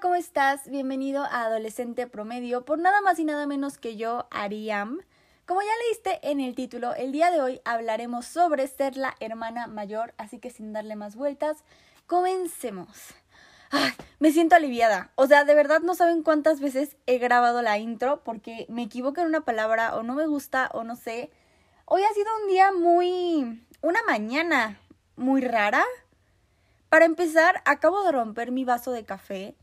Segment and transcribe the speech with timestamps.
[0.00, 0.66] ¿cómo estás?
[0.70, 5.00] Bienvenido a Adolescente Promedio por nada más y nada menos que yo, Ariam.
[5.44, 9.66] Como ya leíste en el título, el día de hoy hablaremos sobre ser la hermana
[9.66, 11.64] mayor, así que sin darle más vueltas,
[12.06, 12.88] comencemos.
[14.20, 15.10] Me siento aliviada.
[15.16, 19.20] O sea, de verdad no saben cuántas veces he grabado la intro porque me equivoco
[19.20, 21.30] en una palabra o no me gusta o no sé.
[21.84, 23.66] Hoy ha sido un día muy...
[23.82, 24.80] una mañana
[25.16, 25.84] muy rara.
[26.88, 29.56] Para empezar, acabo de romper mi vaso de café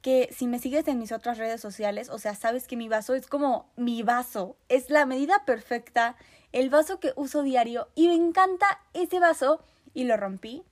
[0.00, 3.14] que si me sigues en mis otras redes sociales, o sea, sabes que mi vaso
[3.14, 6.16] es como mi vaso, es la medida perfecta,
[6.52, 9.62] el vaso que uso diario y me encanta ese vaso
[9.94, 10.62] y lo rompí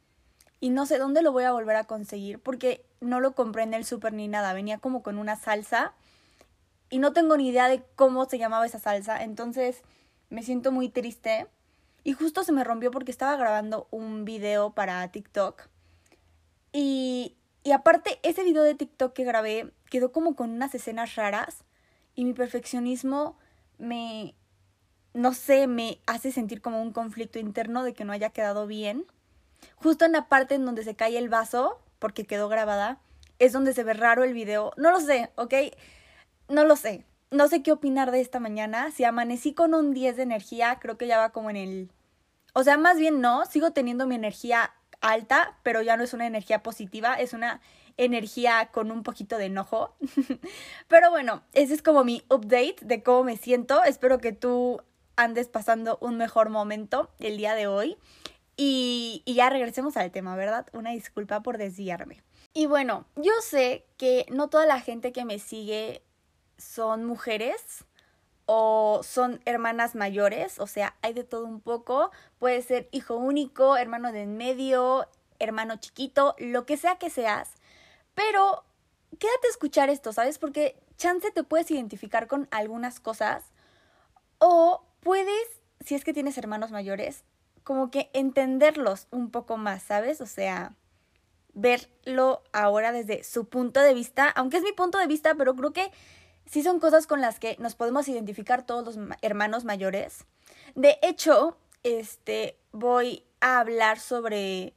[0.60, 3.74] y no sé dónde lo voy a volver a conseguir porque no lo compré en
[3.74, 5.92] el súper ni nada, venía como con una salsa
[6.88, 9.82] y no tengo ni idea de cómo se llamaba esa salsa, entonces
[10.30, 11.48] me siento muy triste
[12.04, 15.68] y justo se me rompió porque estaba grabando un video para TikTok
[16.72, 17.36] y
[17.66, 21.64] y aparte, ese video de TikTok que grabé quedó como con unas escenas raras
[22.14, 23.36] y mi perfeccionismo
[23.76, 24.36] me,
[25.14, 29.04] no sé, me hace sentir como un conflicto interno de que no haya quedado bien.
[29.74, 33.00] Justo en la parte en donde se cae el vaso, porque quedó grabada,
[33.40, 34.70] es donde se ve raro el video.
[34.76, 35.54] No lo sé, ¿ok?
[36.48, 37.04] No lo sé.
[37.32, 38.92] No sé qué opinar de esta mañana.
[38.92, 41.90] Si amanecí con un 10 de energía, creo que ya va como en el...
[42.54, 44.73] O sea, más bien no, sigo teniendo mi energía
[45.10, 47.60] alta, pero ya no es una energía positiva, es una
[47.96, 49.96] energía con un poquito de enojo.
[50.88, 53.82] pero bueno, ese es como mi update de cómo me siento.
[53.85, 54.82] Espero que tú
[55.16, 57.96] andes pasando un mejor momento el día de hoy.
[58.59, 60.66] Y, y ya regresemos al tema, ¿verdad?
[60.73, 62.23] Una disculpa por desviarme.
[62.54, 66.03] Y bueno, yo sé que no toda la gente que me sigue
[66.56, 67.84] son mujeres
[68.47, 72.10] o son hermanas mayores, o sea, hay de todo un poco.
[72.38, 75.08] Puede ser hijo único, hermano de en medio,
[75.38, 77.50] hermano chiquito, lo que sea que seas.
[78.14, 78.64] Pero
[79.19, 80.38] quédate a escuchar esto, ¿sabes?
[80.38, 83.44] Porque chance te puedes identificar con algunas cosas
[84.38, 87.24] o puedes, si es que tienes hermanos mayores,
[87.64, 90.20] como que entenderlos un poco más, ¿sabes?
[90.20, 90.74] O sea,
[91.52, 95.72] verlo ahora desde su punto de vista, aunque es mi punto de vista, pero creo
[95.72, 95.90] que
[96.46, 100.24] sí son cosas con las que nos podemos identificar todos los hermanos mayores.
[100.74, 104.74] De hecho, este, voy a hablar sobre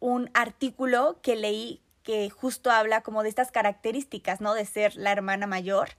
[0.00, 4.54] un artículo que leí que justo habla como de estas características, ¿no?
[4.54, 5.90] De ser la hermana mayor.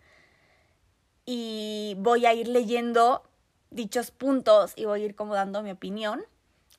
[1.26, 3.24] Y voy a ir leyendo
[3.72, 6.24] dichos puntos y voy a ir como dando mi opinión.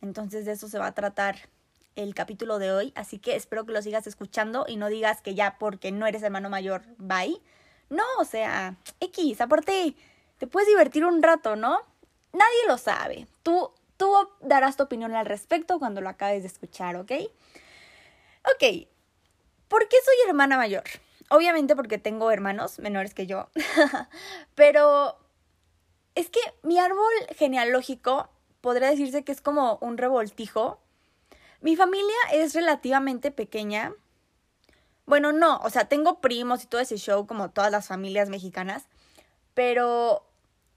[0.01, 1.51] Entonces de eso se va a tratar
[1.95, 2.93] el capítulo de hoy.
[2.95, 6.23] Así que espero que lo sigas escuchando y no digas que ya porque no eres
[6.23, 7.39] hermano mayor, bye.
[7.91, 9.95] No, o sea, X, aparte,
[10.39, 11.81] te puedes divertir un rato, ¿no?
[12.33, 13.27] Nadie lo sabe.
[13.43, 17.13] Tú, tú darás tu opinión al respecto cuando lo acabes de escuchar, ¿ok?
[18.45, 18.89] Ok,
[19.69, 20.85] ¿por qué soy hermana mayor?
[21.31, 23.49] Obviamente porque tengo hermanos menores que yo,
[24.55, 25.19] pero
[26.15, 30.81] es que mi árbol genealógico podría decirse que es como un revoltijo.
[31.61, 33.93] Mi familia es relativamente pequeña,
[35.09, 38.85] bueno, no, o sea, tengo primos y todo ese show como todas las familias mexicanas,
[39.55, 40.29] pero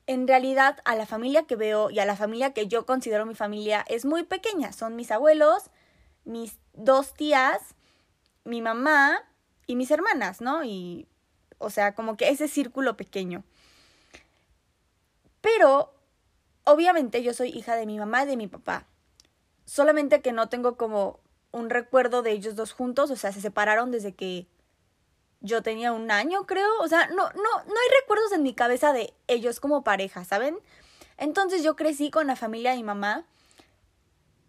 [0.08, 3.36] en realidad a la familia que veo y a la familia que yo considero mi
[3.36, 4.72] familia es muy pequeña.
[4.72, 5.70] Son mis abuelos,
[6.24, 7.75] mis dos tías,
[8.46, 9.22] mi mamá
[9.68, 10.64] y mis hermanas, ¿no?
[10.64, 11.09] Y,
[11.58, 13.44] o sea, como que ese círculo pequeño.
[15.41, 15.94] Pero,
[16.64, 18.88] obviamente yo soy hija de mi mamá y de mi papá.
[19.66, 21.21] Solamente que no tengo como
[21.51, 24.47] un recuerdo de ellos dos juntos, o sea, se separaron desde que
[25.41, 28.94] yo tenía un año, creo, o sea, no, no, no hay recuerdos en mi cabeza
[28.94, 30.57] de ellos como pareja, ¿saben?
[31.17, 33.25] Entonces yo crecí con la familia de mi mamá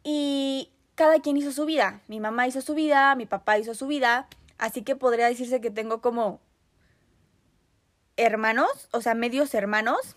[0.05, 2.01] y cada quien hizo su vida.
[2.09, 5.71] Mi mamá hizo su vida, mi papá hizo su vida, así que podría decirse que
[5.71, 6.41] tengo como
[8.17, 10.17] hermanos, o sea, medios hermanos.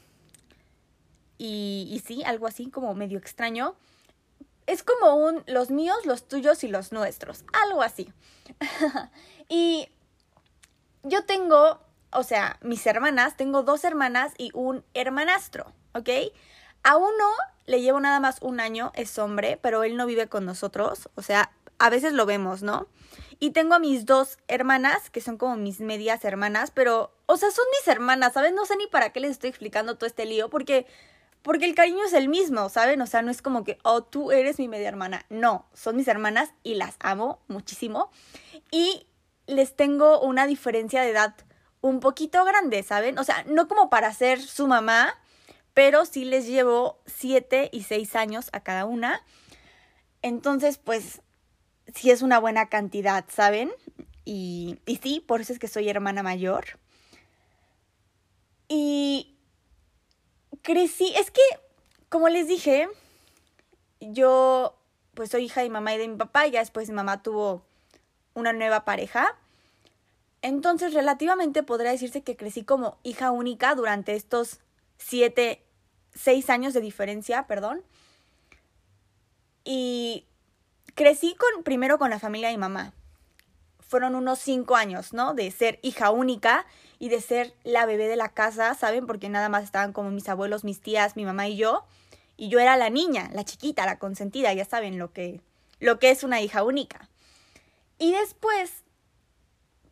[1.38, 3.75] Y, y sí, algo así como medio extraño
[4.68, 8.12] es como un los míos, los tuyos y los nuestros, algo así.
[9.50, 9.89] y
[11.04, 11.80] yo tengo,
[12.12, 16.10] o sea, mis hermanas, tengo dos hermanas y un hermanastro, ¿ok?
[16.84, 17.25] A uno
[17.66, 21.22] le llevo nada más un año, es hombre, pero él no vive con nosotros, o
[21.22, 22.88] sea, a veces lo vemos, ¿no?
[23.39, 27.51] Y tengo a mis dos hermanas, que son como mis medias hermanas, pero, o sea,
[27.51, 28.54] son mis hermanas, ¿sabes?
[28.54, 30.86] No sé ni para qué les estoy explicando todo este lío, porque
[31.45, 33.00] porque el cariño es el mismo, ¿saben?
[33.03, 35.27] O sea, no es como que, oh, tú eres mi media hermana.
[35.30, 38.09] No, son mis hermanas y las amo muchísimo.
[38.71, 39.06] Y
[39.45, 41.36] les tengo una diferencia de edad
[41.81, 43.19] un poquito grande, ¿saben?
[43.19, 45.21] O sea, no como para ser su mamá,
[45.75, 49.21] pero sí les llevo siete y seis años a cada una.
[50.24, 51.21] Entonces, pues,
[51.94, 53.71] sí es una buena cantidad, ¿saben?
[54.24, 56.80] Y, y sí, por eso es que soy hermana mayor.
[58.68, 59.35] Y
[60.65, 61.44] crecí, es que,
[62.09, 62.89] como les dije,
[64.00, 64.75] yo
[65.13, 67.21] pues soy hija de mi mamá y de mi papá, y ya después mi mamá
[67.21, 67.62] tuvo
[68.33, 69.38] una nueva pareja.
[70.41, 74.59] Entonces, relativamente podría decirse que crecí como hija única durante estos
[74.97, 75.63] siete,
[76.13, 77.83] seis años de diferencia, perdón.
[79.63, 80.25] Y
[80.95, 82.91] crecí con, primero con la familia de mi mamá.
[83.88, 85.35] Fueron unos cinco años, ¿no?
[85.35, 86.65] De ser hija única
[87.00, 89.06] y de ser la bebé de la casa, ¿saben?
[89.07, 91.86] Porque nada más estaban como mis abuelos, mis tías, mi mamá y yo.
[92.38, 95.42] Y yo era la niña, la chiquita, la consentida, ya saben lo que,
[95.80, 97.09] lo que es una hija única.
[97.97, 98.83] Y después,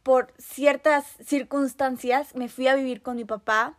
[0.03, 3.77] por ciertas circunstancias, me fui a vivir con mi papá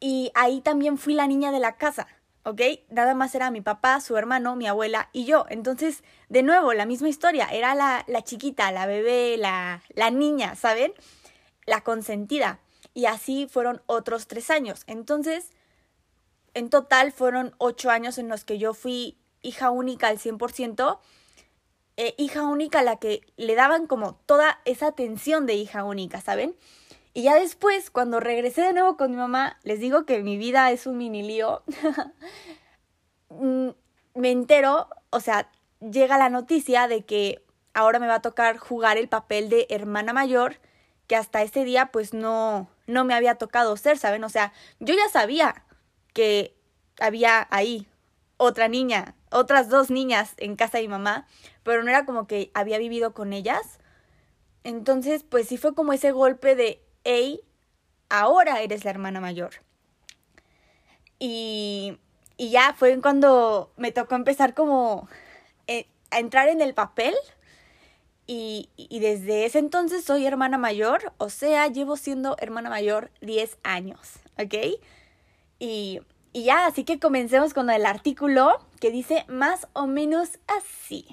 [0.00, 2.06] y ahí también fui la niña de la casa.
[2.44, 2.60] ¿ok?
[2.90, 5.46] Nada más era mi papá, su hermano, mi abuela y yo.
[5.48, 7.48] Entonces, de nuevo, la misma historia.
[7.50, 10.92] Era la, la chiquita, la bebé, la, la niña, ¿saben?
[11.66, 12.60] La consentida.
[12.92, 14.82] Y así fueron otros tres años.
[14.86, 15.50] Entonces,
[16.54, 20.98] en total fueron ocho años en los que yo fui hija única al 100%.
[21.96, 26.20] Eh, hija única a la que le daban como toda esa atención de hija única,
[26.20, 26.56] ¿saben?
[27.12, 30.72] Y ya después, cuando regresé de nuevo con mi mamá, les digo que mi vida
[30.72, 31.62] es un mini lío.
[33.30, 33.70] Mm,
[34.14, 35.50] me entero, o sea,
[35.80, 40.12] llega la noticia de que ahora me va a tocar jugar el papel de hermana
[40.12, 40.60] mayor,
[41.06, 44.24] que hasta ese día pues no, no me había tocado ser, ¿saben?
[44.24, 45.64] O sea, yo ya sabía
[46.12, 46.54] que
[47.00, 47.86] había ahí
[48.36, 51.26] otra niña, otras dos niñas en casa de mi mamá,
[51.62, 53.78] pero no era como que había vivido con ellas.
[54.64, 57.40] Entonces, pues sí fue como ese golpe de, hey,
[58.08, 59.62] ahora eres la hermana mayor.
[61.18, 61.98] Y,
[62.36, 65.08] y ya fue cuando me tocó empezar como
[65.66, 67.14] eh, a entrar en el papel.
[68.26, 73.58] Y, y, desde ese entonces soy hermana mayor, o sea, llevo siendo hermana mayor 10
[73.62, 74.54] años, ¿ok?
[75.58, 76.00] Y,
[76.32, 81.06] y ya, así que comencemos con el artículo que dice más o menos así.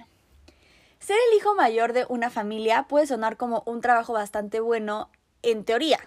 [1.00, 5.10] Ser el hijo mayor de una familia puede sonar como un trabajo bastante bueno
[5.42, 6.00] en teoría.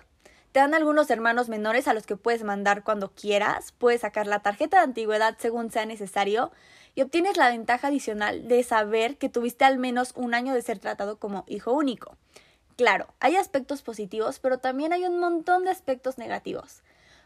[0.53, 4.39] Te dan algunos hermanos menores a los que puedes mandar cuando quieras, puedes sacar la
[4.39, 6.53] tarjeta de antigüedad según sea necesario
[6.95, 10.79] y obtienes la ventaja adicional de saber que tuviste al menos un año de ser
[10.79, 12.17] tratado como hijo único.
[12.77, 16.83] Claro, hay aspectos positivos, pero también hay un montón de aspectos negativos.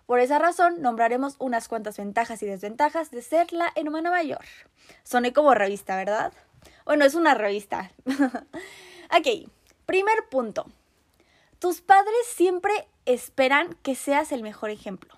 [0.06, 4.44] Por esa razón, nombraremos unas cuantas ventajas y desventajas de ser la hermana mayor.
[5.04, 6.32] Soné como revista, ¿verdad?
[6.84, 7.90] Bueno, es una revista.
[8.06, 9.50] ok,
[9.84, 10.66] primer punto.
[11.58, 15.17] Tus padres siempre esperan que seas el mejor ejemplo.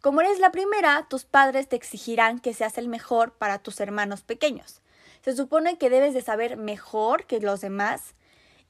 [0.00, 4.22] Como eres la primera, tus padres te exigirán que seas el mejor para tus hermanos
[4.22, 4.80] pequeños.
[5.22, 8.14] Se supone que debes de saber mejor que los demás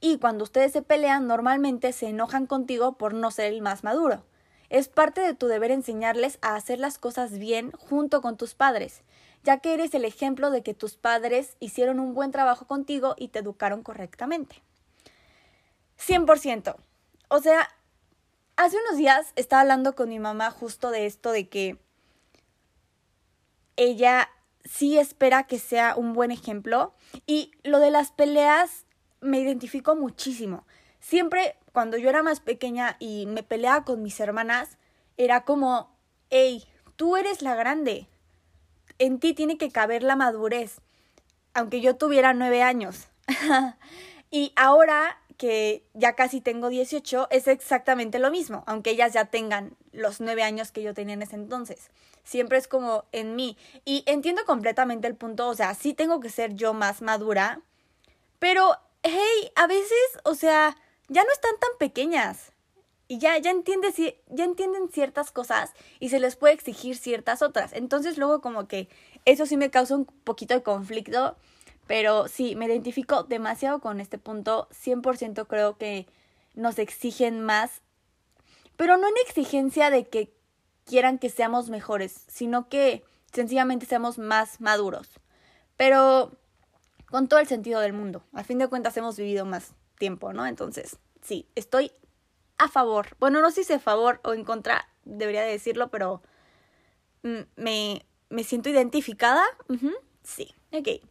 [0.01, 4.23] y cuando ustedes se pelean normalmente se enojan contigo por no ser el más maduro.
[4.69, 9.01] Es parte de tu deber enseñarles a hacer las cosas bien junto con tus padres,
[9.43, 13.29] ya que eres el ejemplo de que tus padres hicieron un buen trabajo contigo y
[13.29, 14.61] te educaron correctamente.
[15.99, 16.75] 100%.
[17.29, 17.67] O sea,
[18.59, 21.77] hace unos días estaba hablando con mi mamá justo de esto, de que
[23.77, 24.29] ella
[24.65, 26.93] sí espera que sea un buen ejemplo.
[27.25, 28.85] Y lo de las peleas
[29.21, 30.67] me identifico muchísimo.
[30.99, 34.77] Siempre cuando yo era más pequeña y me peleaba con mis hermanas,
[35.15, 35.95] era como,
[36.29, 36.65] hey,
[36.97, 38.07] tú eres la grande.
[38.97, 40.81] En ti tiene que caber la madurez.
[41.53, 43.07] Aunque yo tuviera nueve años.
[44.31, 49.77] y ahora que ya casi tengo 18, es exactamente lo mismo, aunque ellas ya tengan
[49.93, 51.91] los nueve años que yo tenía en ese entonces.
[52.25, 53.57] Siempre es como en mí.
[53.85, 57.61] Y entiendo completamente el punto, o sea, sí tengo que ser yo más madura,
[58.37, 60.75] pero, hey, a veces, o sea,
[61.07, 62.51] ya no están tan pequeñas.
[63.07, 63.53] Y ya, ya,
[64.27, 67.73] ya entienden ciertas cosas y se les puede exigir ciertas otras.
[67.73, 68.87] Entonces luego como que
[69.25, 71.35] eso sí me causa un poquito de conflicto
[71.89, 74.67] pero sí, me identifico demasiado con este punto.
[74.69, 76.05] 100% creo que
[76.53, 77.81] nos exigen más.
[78.77, 80.31] Pero no en exigencia de que
[80.85, 83.03] quieran que seamos mejores, sino que
[83.33, 85.09] sencillamente seamos más maduros.
[85.77, 86.31] Pero
[87.07, 88.21] con todo el sentido del mundo.
[88.33, 90.45] A fin de cuentas hemos vivido más tiempo, ¿no?
[90.45, 91.91] Entonces, sí, estoy
[92.59, 93.17] a favor.
[93.19, 96.21] Bueno, no sé si a favor o en contra, debería decirlo, pero
[97.23, 99.43] mm, me, me siento identificada.
[100.21, 101.01] Sí, ok.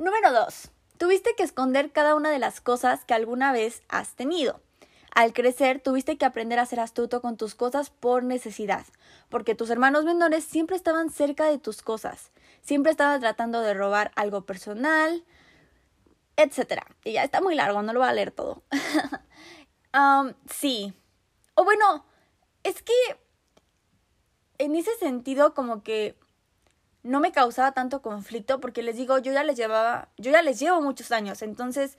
[0.00, 0.70] Número 2.
[0.96, 4.62] Tuviste que esconder cada una de las cosas que alguna vez has tenido.
[5.14, 8.86] Al crecer, tuviste que aprender a ser astuto con tus cosas por necesidad,
[9.28, 14.10] porque tus hermanos menores siempre estaban cerca de tus cosas, siempre estaban tratando de robar
[14.16, 15.22] algo personal.
[16.36, 16.86] etcétera.
[17.04, 18.62] Y ya está muy largo, no lo voy a leer todo.
[20.48, 20.94] Sí.
[21.54, 22.06] O bueno,
[22.62, 22.94] es que
[24.56, 26.16] en ese sentido como que
[27.02, 30.58] no me causaba tanto conflicto porque les digo, yo ya les llevaba, yo ya les
[30.58, 31.96] llevo muchos años, entonces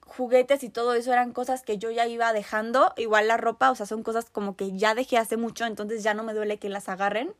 [0.00, 3.74] juguetes y todo eso eran cosas que yo ya iba dejando, igual la ropa, o
[3.74, 6.68] sea, son cosas como que ya dejé hace mucho, entonces ya no me duele que
[6.68, 7.34] las agarren.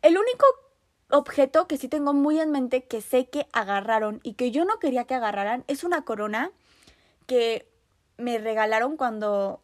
[0.00, 0.46] El único
[1.10, 4.78] objeto que sí tengo muy en mente que sé que agarraron y que yo no
[4.78, 6.50] quería que agarraran es una corona
[7.26, 7.68] que
[8.16, 9.60] me regalaron cuando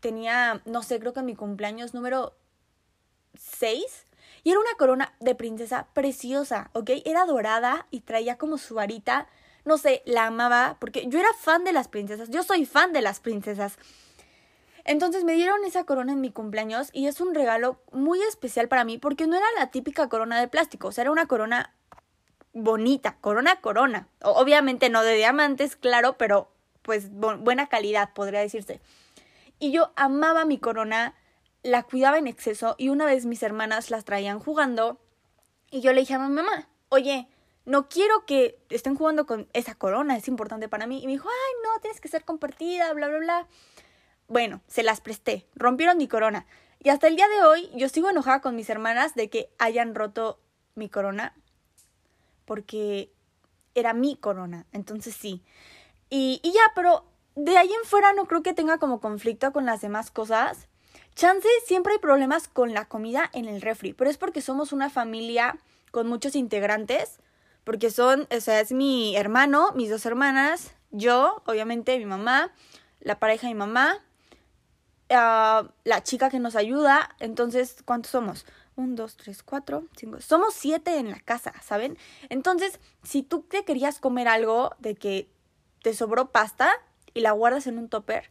[0.00, 2.34] tenía, no sé, creo que mi cumpleaños número
[3.38, 4.03] 6.
[4.44, 6.90] Y era una corona de princesa preciosa, ¿ok?
[7.04, 9.26] Era dorada y traía como su varita.
[9.64, 12.30] No sé, la amaba porque yo era fan de las princesas.
[12.30, 13.78] Yo soy fan de las princesas.
[14.84, 18.84] Entonces me dieron esa corona en mi cumpleaños y es un regalo muy especial para
[18.84, 21.72] mí porque no era la típica corona de plástico, o sea, era una corona
[22.52, 24.08] bonita, corona corona.
[24.22, 26.50] Obviamente no de diamantes, claro, pero
[26.82, 28.80] pues buena calidad, podría decirse.
[29.58, 31.14] Y yo amaba mi corona,
[31.64, 35.00] la cuidaba en exceso y una vez mis hermanas las traían jugando
[35.70, 37.26] y yo le dije a mi mamá, oye,
[37.64, 41.02] no quiero que estén jugando con esa corona, es importante para mí.
[41.02, 43.48] Y me dijo, ay, no, tienes que ser compartida, bla, bla, bla.
[44.28, 46.46] Bueno, se las presté, rompieron mi corona.
[46.80, 49.94] Y hasta el día de hoy yo sigo enojada con mis hermanas de que hayan
[49.94, 50.38] roto
[50.74, 51.34] mi corona,
[52.44, 53.10] porque
[53.74, 55.42] era mi corona, entonces sí.
[56.10, 59.64] Y, y ya, pero de ahí en fuera no creo que tenga como conflicto con
[59.64, 60.68] las demás cosas.
[61.14, 64.90] Chance siempre hay problemas con la comida en el refri, pero es porque somos una
[64.90, 65.58] familia
[65.92, 67.20] con muchos integrantes,
[67.62, 72.52] porque son, o sea, es mi hermano, mis dos hermanas, yo, obviamente mi mamá,
[73.00, 73.98] la pareja de mi mamá,
[75.10, 77.14] uh, la chica que nos ayuda.
[77.20, 78.46] Entonces, ¿cuántos somos?
[78.76, 80.20] Un, dos, tres, cuatro, cinco.
[80.20, 81.96] Somos siete en la casa, ¿saben?
[82.28, 85.28] Entonces, si tú te querías comer algo de que
[85.82, 86.70] te sobró pasta
[87.12, 88.30] y la guardas en un topper,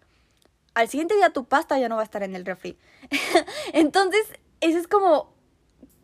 [0.74, 2.78] al siguiente día tu pasta ya no va a estar en el refri.
[3.74, 4.26] Entonces,
[4.62, 5.34] ese es como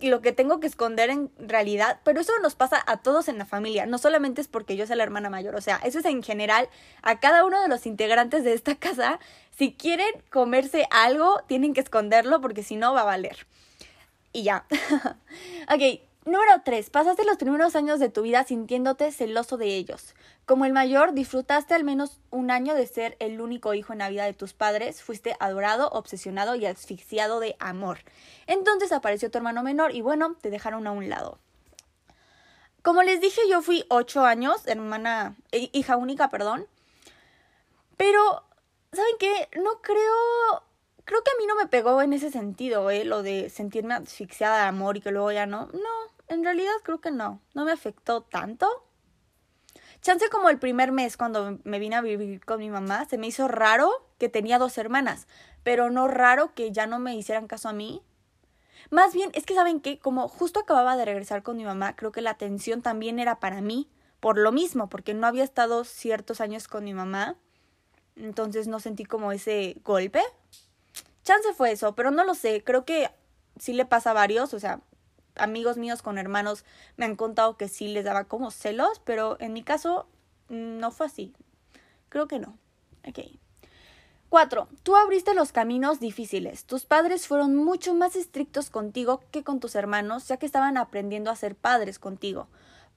[0.01, 3.45] lo que tengo que esconder en realidad, pero eso nos pasa a todos en la
[3.45, 6.23] familia, no solamente es porque yo sea la hermana mayor, o sea, eso es en
[6.23, 6.69] general
[7.01, 9.19] a cada uno de los integrantes de esta casa,
[9.57, 13.45] si quieren comerse algo, tienen que esconderlo porque si no va a valer.
[14.31, 14.65] Y ya.
[15.73, 16.89] ok, Número 3.
[16.89, 20.13] Pasaste los primeros años de tu vida sintiéndote celoso de ellos.
[20.45, 24.09] Como el mayor, disfrutaste al menos un año de ser el único hijo en la
[24.09, 27.99] vida de tus padres, fuiste adorado, obsesionado y asfixiado de amor.
[28.47, 31.39] Entonces apareció tu hermano menor y bueno, te dejaron a un lado.
[32.81, 36.67] Como les dije, yo fui 8 años, hermana, hija única, perdón.
[37.95, 38.43] Pero,
[38.91, 39.49] ¿saben qué?
[39.57, 40.63] No creo
[41.09, 43.03] creo que a mí no me pegó en ese sentido, ¿eh?
[43.03, 45.65] Lo de sentirme asfixiada de amor y que luego ya no.
[45.73, 45.89] No,
[46.27, 47.41] en realidad creo que no.
[47.55, 48.67] No me afectó tanto.
[50.01, 53.25] Chance como el primer mes cuando me vine a vivir con mi mamá, se me
[53.25, 53.89] hizo raro
[54.19, 55.27] que tenía dos hermanas,
[55.63, 58.03] pero no raro que ya no me hicieran caso a mí.
[58.91, 62.11] Más bien, es que saben que como justo acababa de regresar con mi mamá, creo
[62.11, 63.89] que la atención también era para mí,
[64.19, 67.35] por lo mismo, porque no había estado ciertos años con mi mamá.
[68.15, 70.21] Entonces no sentí como ese golpe.
[71.29, 72.63] Chance fue eso, pero no lo sé.
[72.63, 73.11] Creo que
[73.59, 74.81] sí le pasa a varios, o sea,
[75.35, 76.65] amigos míos con hermanos
[76.97, 80.07] me han contado que sí les daba como celos, pero en mi caso
[80.47, 81.35] no fue así.
[82.09, 82.57] Creo que no.
[83.07, 83.19] Ok.
[84.29, 84.69] 4.
[84.81, 86.65] Tú abriste los caminos difíciles.
[86.65, 91.29] Tus padres fueron mucho más estrictos contigo que con tus hermanos, ya que estaban aprendiendo
[91.29, 92.47] a ser padres contigo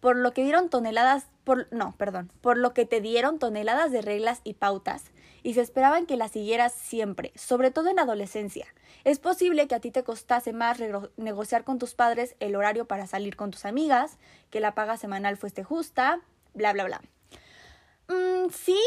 [0.03, 4.03] por lo que dieron toneladas, por, no, perdón, por lo que te dieron toneladas de
[4.03, 5.05] reglas y pautas,
[5.43, 8.67] y se esperaban que las siguieras siempre, sobre todo en adolescencia.
[9.05, 10.79] Es posible que a ti te costase más
[11.17, 14.19] negociar con tus padres el horario para salir con tus amigas,
[14.51, 16.21] que la paga semanal fuese justa,
[16.55, 17.01] bla, bla, bla.
[18.09, 18.81] Mm, sí,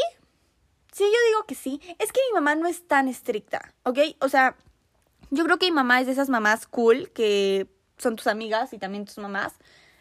[0.92, 1.80] sí, yo digo que sí.
[1.98, 3.98] Es que mi mamá no es tan estricta, ¿ok?
[4.20, 4.56] O sea,
[5.30, 8.78] yo creo que mi mamá es de esas mamás cool que son tus amigas y
[8.78, 9.54] también tus mamás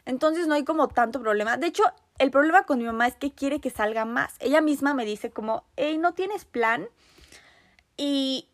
[0.05, 1.57] entonces no hay como tanto problema.
[1.57, 1.83] De hecho,
[2.17, 4.35] el problema con mi mamá es que quiere que salga más.
[4.39, 6.87] Ella misma me dice como, hey, ¿no tienes plan?
[7.97, 8.49] Y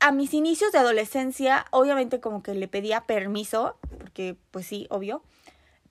[0.00, 5.22] a mis inicios de adolescencia, obviamente como que le pedía permiso, porque pues sí, obvio.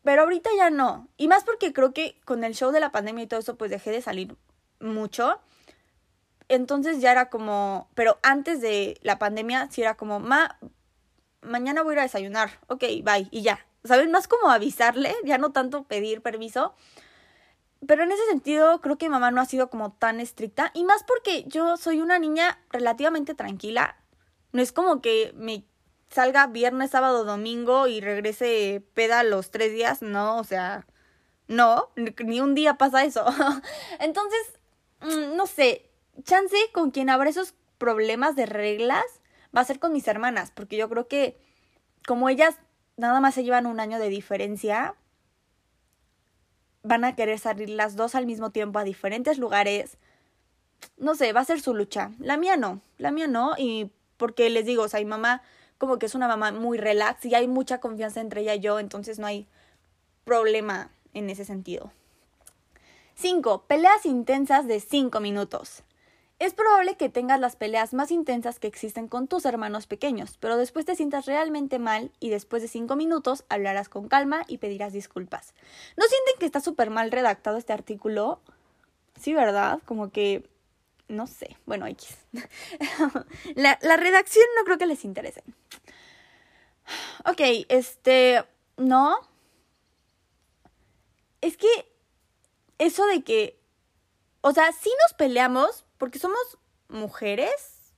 [0.03, 1.07] Pero ahorita ya no.
[1.17, 3.71] Y más porque creo que con el show de la pandemia y todo eso, pues
[3.71, 4.35] dejé de salir
[4.79, 5.39] mucho.
[6.49, 10.59] Entonces ya era como, pero antes de la pandemia sí era como, ma,
[11.41, 12.59] mañana voy a ir a desayunar.
[12.67, 13.27] Ok, bye.
[13.31, 14.11] Y ya, ¿saben?
[14.11, 16.73] Más como avisarle, ya no tanto pedir permiso.
[17.85, 20.83] Pero en ese sentido creo que mi mamá no ha sido como tan estricta y
[20.85, 23.97] más porque yo soy una niña relativamente tranquila.
[24.51, 25.65] No es como que me
[26.09, 30.85] salga viernes, sábado, domingo y regrese peda los tres días, no, o sea,
[31.47, 31.89] No,
[32.23, 33.25] ni un día pasa eso.
[33.99, 34.59] Entonces,
[35.01, 35.91] mm, no sé,
[36.23, 39.03] chance con quien habrá esos problemas de reglas
[39.55, 41.37] va a ser con mis hermanas, porque yo creo que
[42.07, 42.55] como ellas
[42.97, 44.95] nada más se llevan un año de diferencia,
[46.83, 49.97] van a querer salir las dos al mismo tiempo a diferentes lugares.
[50.97, 52.11] No sé, va a ser su lucha.
[52.19, 55.41] La mía no, la mía no, y porque les digo, o sea, mi mamá
[55.77, 58.79] como que es una mamá muy relax y hay mucha confianza entre ella y yo,
[58.79, 59.47] entonces no hay
[60.23, 61.91] problema en ese sentido.
[63.15, 63.65] 5.
[63.67, 65.83] Peleas intensas de 5 minutos.
[66.43, 70.57] Es probable que tengas las peleas más intensas que existen con tus hermanos pequeños, pero
[70.57, 74.91] después te sientas realmente mal y después de 5 minutos hablarás con calma y pedirás
[74.91, 75.53] disculpas.
[75.95, 78.41] ¿No sienten que está súper mal redactado este artículo?
[79.17, 79.79] Sí, ¿verdad?
[79.85, 80.45] Como que...
[81.07, 81.55] No sé.
[81.65, 82.17] Bueno, X.
[83.55, 85.45] la, la redacción no creo que les interese.
[87.23, 88.43] Ok, este...
[88.75, 89.15] No,
[91.39, 91.69] es que
[92.79, 93.57] eso de que,
[94.41, 96.57] o sea, sí nos peleamos porque somos
[96.89, 97.93] mujeres.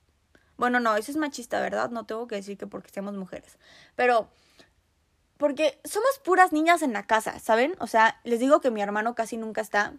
[0.56, 1.90] Bueno, no, eso es machista, ¿verdad?
[1.90, 3.58] No tengo que decir que porque seamos mujeres.
[3.96, 4.28] Pero
[5.38, 7.74] porque somos puras niñas en la casa, ¿saben?
[7.80, 9.94] O sea, les digo que mi hermano casi nunca está.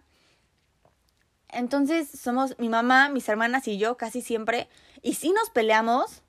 [1.50, 4.70] Entonces somos mi mamá, mis hermanas y yo casi siempre.
[5.02, 6.22] Y sí nos peleamos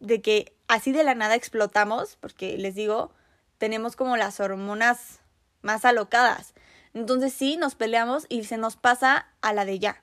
[0.00, 3.12] de que así de la nada explotamos, porque les digo,
[3.58, 5.20] tenemos como las hormonas
[5.60, 6.54] más alocadas.
[6.94, 10.02] Entonces sí, nos peleamos y se nos pasa a la de ya.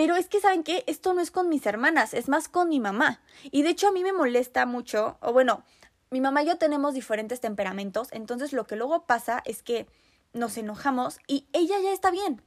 [0.00, 0.82] Pero es que, ¿saben qué?
[0.86, 3.20] Esto no es con mis hermanas, es más con mi mamá.
[3.50, 5.62] Y de hecho a mí me molesta mucho, o bueno,
[6.08, 9.86] mi mamá y yo tenemos diferentes temperamentos, entonces lo que luego pasa es que
[10.32, 12.40] nos enojamos y ella ya está bien.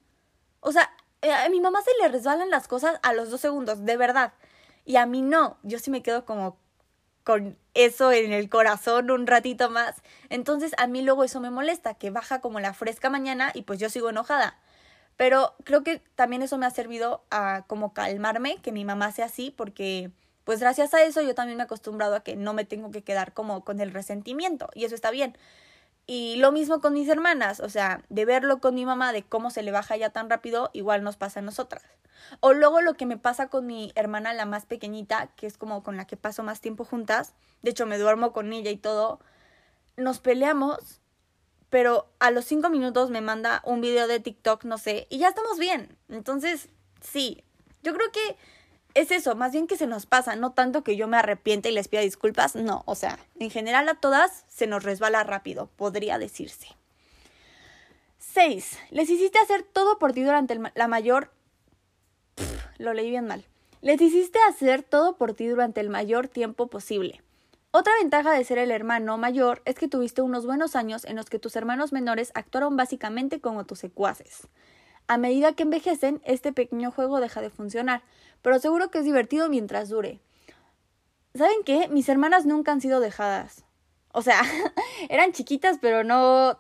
[0.62, 0.90] O sea,
[1.22, 4.34] eh, a mi mamá se le resbalan las cosas a los dos segundos, de verdad.
[4.84, 6.58] Y a mí no, yo sí me quedo como
[7.24, 10.02] con eso en el corazón un ratito más.
[10.30, 13.78] Entonces a mí luego eso me molesta, que baja como la fresca mañana y pues
[13.78, 14.60] yo sigo enojada.
[15.18, 19.26] Pero creo que también eso me ha servido a como calmarme, que mi mamá sea
[19.26, 20.12] así, porque
[20.44, 23.04] pues gracias a eso yo también me he acostumbrado a que no me tengo que
[23.04, 25.38] quedar como con el resentimiento y eso está bien.
[26.06, 29.52] Y lo mismo con mis hermanas, o sea, de verlo con mi mamá, de cómo
[29.52, 31.84] se le baja ya tan rápido, igual nos pasa a nosotras.
[32.42, 35.82] O luego lo que me pasa con mi hermana, la más pequeñita, que es como
[35.84, 39.20] con la que paso más tiempo juntas, de hecho me duermo con ella y todo,
[39.96, 41.02] nos peleamos,
[41.74, 45.30] pero a los cinco minutos me manda un video de TikTok, no sé, y ya
[45.30, 45.98] estamos bien.
[46.08, 46.70] Entonces,
[47.02, 47.44] sí,
[47.82, 48.38] yo creo que
[48.94, 51.72] es eso, más bien que se nos pasa, no tanto que yo me arrepiente y
[51.72, 56.20] les pida disculpas, no, o sea, en general a todas se nos resbala rápido, podría
[56.20, 56.68] decirse.
[58.20, 58.78] 6.
[58.92, 61.32] Les hiciste hacer todo por ti durante la mayor...
[62.78, 63.46] lo leí bien mal.
[63.82, 67.24] Les hiciste hacer todo por ti durante el mayor tiempo posible.
[67.76, 71.26] Otra ventaja de ser el hermano mayor es que tuviste unos buenos años en los
[71.28, 74.48] que tus hermanos menores actuaron básicamente como tus secuaces.
[75.08, 78.04] A medida que envejecen, este pequeño juego deja de funcionar,
[78.44, 80.20] pero seguro que es divertido mientras dure.
[81.34, 81.88] ¿Saben qué?
[81.88, 83.66] Mis hermanas nunca han sido dejadas.
[84.12, 84.44] O sea,
[85.10, 86.60] eran chiquitas, pero no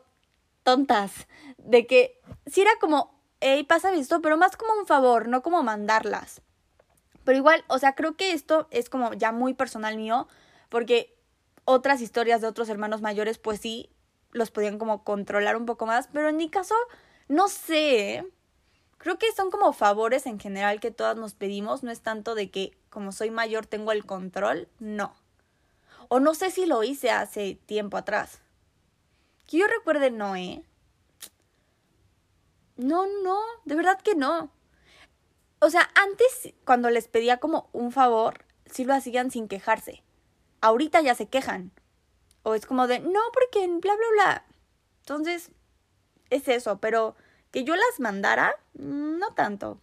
[0.64, 1.28] tontas.
[1.60, 5.62] De que sí era como, hey, pasa esto, pero más como un favor, no como
[5.62, 6.42] mandarlas.
[7.24, 10.28] Pero igual, o sea, creo que esto es como ya muy personal mío,
[10.74, 11.16] porque
[11.66, 13.92] otras historias de otros hermanos mayores, pues sí,
[14.32, 16.74] los podían como controlar un poco más, pero en mi caso,
[17.28, 18.28] no sé.
[18.98, 21.84] Creo que son como favores en general que todas nos pedimos.
[21.84, 24.68] No es tanto de que como soy mayor tengo el control.
[24.80, 25.14] No.
[26.08, 28.40] O no sé si lo hice hace tiempo atrás.
[29.46, 30.64] Que yo recuerde, no, ¿eh?
[32.78, 34.50] No, no, de verdad que no.
[35.60, 40.03] O sea, antes cuando les pedía como un favor, sí lo hacían sin quejarse.
[40.64, 41.72] Ahorita ya se quejan.
[42.44, 44.46] O es como de, no, porque bla, bla, bla.
[45.02, 45.52] Entonces,
[46.30, 47.18] es eso, pero
[47.52, 49.82] que yo las mandara, no tanto.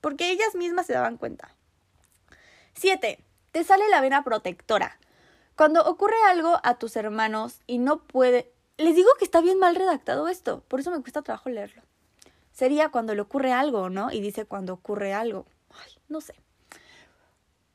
[0.00, 1.54] porque ellas mismas se daban cuenta.
[2.74, 3.24] 7.
[3.52, 4.98] Te sale la vena protectora.
[5.54, 8.52] Cuando ocurre algo a tus hermanos y no puede...
[8.76, 11.82] Les digo que está bien mal redactado esto, por eso me cuesta trabajo leerlo.
[12.50, 14.10] Sería cuando le ocurre algo, ¿no?
[14.10, 15.46] Y dice cuando ocurre algo.
[15.70, 16.34] Ay, no sé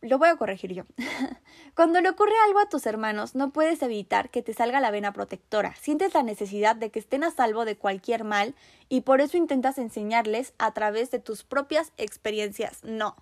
[0.04, 0.84] lo voy a corregir yo.
[1.76, 5.14] Cuando le ocurre algo a tus hermanos, no puedes evitar que te salga la vena
[5.14, 5.74] protectora.
[5.76, 8.54] Sientes la necesidad de que estén a salvo de cualquier mal
[8.90, 12.84] y por eso intentas enseñarles a través de tus propias experiencias.
[12.84, 13.16] No.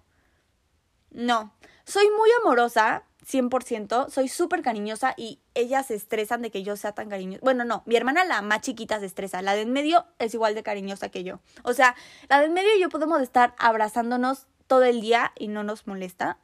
[1.12, 1.54] No.
[1.86, 6.94] Soy muy amorosa, 100%, soy súper cariñosa y ellas se estresan de que yo sea
[6.94, 7.42] tan cariñosa.
[7.44, 10.56] Bueno, no, mi hermana la más chiquita se estresa, la de en medio es igual
[10.56, 11.40] de cariñosa que yo.
[11.64, 11.96] O sea,
[12.30, 15.86] la de en medio y yo podemos estar abrazándonos todo el día y no nos
[15.86, 16.38] molesta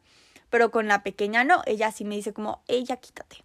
[0.49, 3.43] pero con la pequeña no, ella sí me dice como, ella quítate.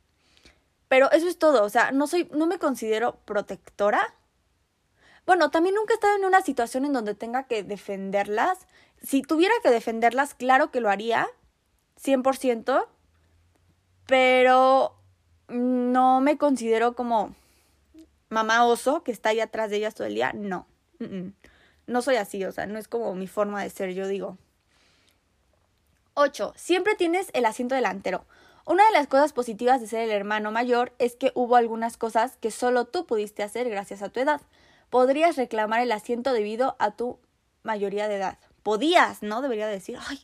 [0.89, 4.15] Pero eso es todo, o sea, no soy, no me considero protectora,
[5.25, 8.67] bueno, también nunca he estado en una situación en donde tenga que defenderlas.
[9.03, 11.29] Si tuviera que defenderlas, claro que lo haría,
[12.03, 12.89] 100%,
[14.07, 14.97] pero
[15.47, 17.37] no me considero como
[18.31, 20.33] mamá oso que está ahí atrás de ellas todo el día.
[20.33, 20.67] No,
[21.87, 24.39] no soy así, o sea, no es como mi forma de ser, yo digo.
[26.15, 26.53] 8.
[26.57, 28.25] Siempre tienes el asiento delantero.
[28.65, 32.37] Una de las cosas positivas de ser el hermano mayor es que hubo algunas cosas
[32.37, 34.41] que solo tú pudiste hacer gracias a tu edad.
[34.89, 37.19] Podrías reclamar el asiento debido a tu
[37.63, 38.39] mayoría de edad.
[38.63, 39.43] Podías, ¿no?
[39.43, 40.21] Debería decir, ay,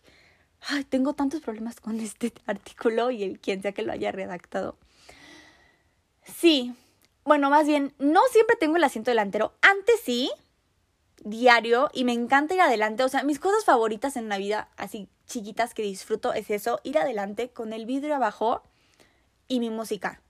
[0.68, 4.76] ay, tengo tantos problemas con este artículo y el quien sea que lo haya redactado.
[6.22, 6.74] Sí,
[7.24, 9.52] bueno, más bien, no siempre tengo el asiento delantero.
[9.62, 10.30] Antes sí,
[11.24, 13.02] diario, y me encanta ir adelante.
[13.02, 16.98] O sea, mis cosas favoritas en la vida, así chiquitas que disfruto, es eso, ir
[16.98, 18.62] adelante con el vidrio abajo
[19.46, 20.20] y mi música.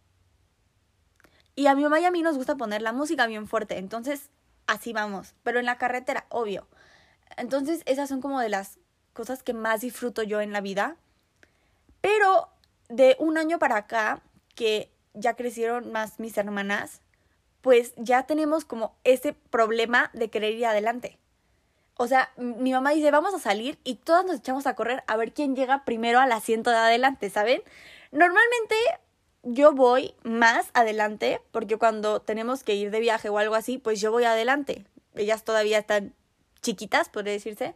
[1.55, 4.31] Y a mi mamá y a mí nos gusta poner la música bien fuerte, entonces
[4.67, 6.69] así vamos, pero en la carretera, obvio.
[7.37, 8.79] Entonces esas son como de las
[9.13, 10.97] cosas que más disfruto yo en la vida.
[12.01, 12.49] Pero
[12.89, 14.23] de un año para acá,
[14.55, 17.01] que ya crecieron más mis hermanas,
[17.61, 21.19] pues ya tenemos como ese problema de querer ir adelante.
[21.97, 25.17] O sea, mi mamá dice, vamos a salir y todas nos echamos a correr a
[25.17, 27.63] ver quién llega primero al asiento de adelante, ¿saben?
[28.13, 28.77] Normalmente
[29.43, 34.01] yo voy más adelante porque cuando tenemos que ir de viaje o algo así, pues
[34.01, 34.85] yo voy adelante.
[35.15, 36.15] Ellas todavía están
[36.63, 37.75] chiquitas, podría decirse.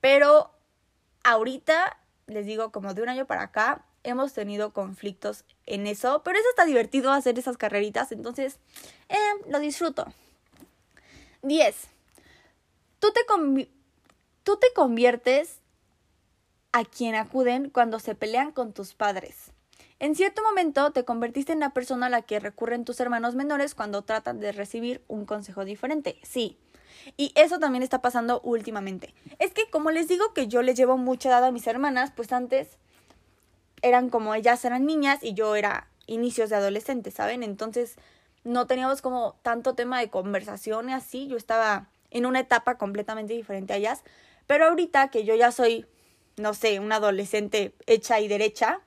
[0.00, 0.50] Pero
[1.24, 6.22] ahorita, les digo, como de un año para acá, hemos tenido conflictos en eso.
[6.24, 8.58] Pero es hasta divertido hacer esas carreritas, entonces
[9.08, 9.16] eh,
[9.48, 10.06] lo disfruto.
[11.42, 11.76] 10.
[12.98, 13.20] Tú te,
[14.42, 15.56] tú te conviertes
[16.72, 19.52] a quien acuden cuando se pelean con tus padres.
[19.98, 23.74] En cierto momento te convertiste en la persona a la que recurren tus hermanos menores
[23.74, 26.18] cuando tratan de recibir un consejo diferente.
[26.22, 26.56] Sí.
[27.16, 29.14] Y eso también está pasando últimamente.
[29.38, 32.32] Es que como les digo que yo les llevo mucha edad a mis hermanas, pues
[32.32, 32.78] antes
[33.82, 37.42] eran como ellas eran niñas y yo era inicios de adolescente, ¿saben?
[37.42, 37.96] Entonces
[38.44, 41.28] no teníamos como tanto tema de conversación y así.
[41.28, 44.02] Yo estaba en una etapa completamente diferente a ellas.
[44.46, 45.86] Pero ahorita que yo ya soy,
[46.36, 48.80] no sé, una adolescente hecha y derecha,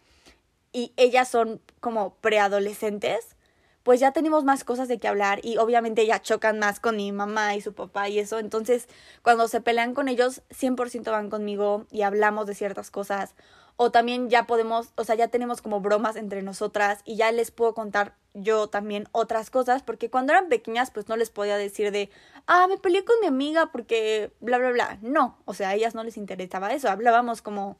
[0.74, 3.38] y ellas son como preadolescentes,
[3.84, 7.12] pues ya tenemos más cosas de qué hablar y obviamente ya chocan más con mi
[7.12, 8.40] mamá y su papá y eso.
[8.40, 8.88] Entonces,
[9.22, 13.36] cuando se pelean con ellos, 100% van conmigo y hablamos de ciertas cosas
[13.76, 17.52] o también ya podemos, o sea, ya tenemos como bromas entre nosotras y ya les
[17.52, 21.92] puedo contar yo también otras cosas, porque cuando eran pequeñas pues no les podía decir
[21.92, 22.10] de,
[22.48, 25.00] ah, me peleé con mi amiga porque bla, bla, bla.
[25.02, 27.78] No, o sea, a ellas no les interesaba eso, hablábamos como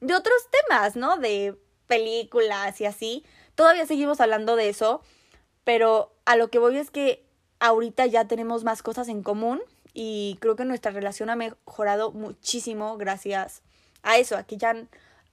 [0.00, 1.16] de otros temas, ¿no?
[1.16, 3.24] De películas y así.
[3.54, 5.02] Todavía seguimos hablando de eso,
[5.64, 7.24] pero a lo que voy es que
[7.60, 9.62] ahorita ya tenemos más cosas en común
[9.94, 13.62] y creo que nuestra relación ha mejorado muchísimo gracias
[14.02, 14.74] a eso, a que ya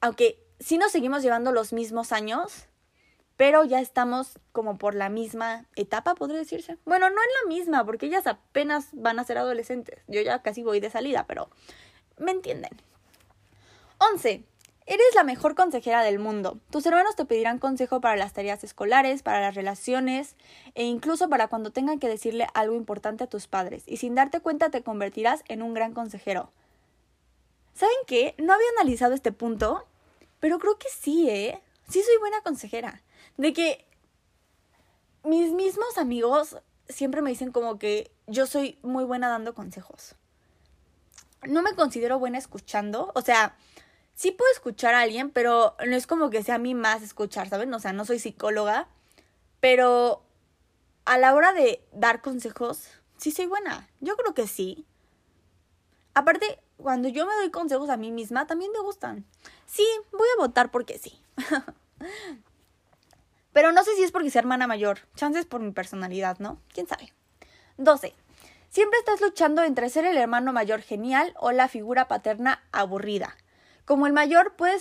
[0.00, 2.66] aunque sí nos seguimos llevando los mismos años,
[3.36, 6.76] pero ya estamos como por la misma etapa, podría decirse.
[6.84, 10.00] Bueno, no en la misma, porque ellas apenas van a ser adolescentes.
[10.08, 11.48] Yo ya casi voy de salida, pero
[12.18, 12.72] me entienden.
[13.98, 14.44] 11.
[14.86, 16.58] Eres la mejor consejera del mundo.
[16.70, 20.36] Tus hermanos te pedirán consejo para las tareas escolares, para las relaciones
[20.74, 23.84] e incluso para cuando tengan que decirle algo importante a tus padres.
[23.86, 26.50] Y sin darte cuenta te convertirás en un gran consejero.
[27.72, 28.34] ¿Saben qué?
[28.36, 29.86] No había analizado este punto,
[30.40, 31.62] pero creo que sí, ¿eh?
[31.88, 33.02] Sí soy buena consejera.
[33.36, 33.86] De que
[35.22, 36.56] mis mismos amigos
[36.88, 40.16] siempre me dicen como que yo soy muy buena dando consejos.
[41.42, 43.56] No me considero buena escuchando, o sea,
[44.14, 47.48] sí puedo escuchar a alguien, pero no es como que sea a mí más escuchar,
[47.48, 47.72] ¿saben?
[47.72, 48.88] O sea, no soy psicóloga,
[49.60, 50.22] pero
[51.06, 53.88] a la hora de dar consejos, sí soy buena.
[54.00, 54.84] Yo creo que sí.
[56.12, 59.24] Aparte, cuando yo me doy consejos a mí misma, también me gustan.
[59.70, 61.22] Sí, voy a votar porque sí.
[63.52, 64.98] Pero no sé si es porque sea hermana mayor.
[65.14, 66.60] Chances por mi personalidad, ¿no?
[66.74, 67.12] ¿Quién sabe?
[67.76, 68.12] 12.
[68.68, 73.36] Siempre estás luchando entre ser el hermano mayor genial o la figura paterna aburrida.
[73.84, 74.78] Como el mayor puede,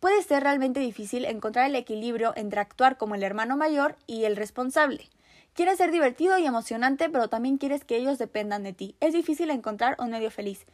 [0.00, 4.36] puede ser realmente difícil encontrar el equilibrio entre actuar como el hermano mayor y el
[4.36, 5.10] responsable.
[5.52, 8.96] Quieres ser divertido y emocionante, pero también quieres que ellos dependan de ti.
[9.00, 10.64] Es difícil encontrar un medio feliz.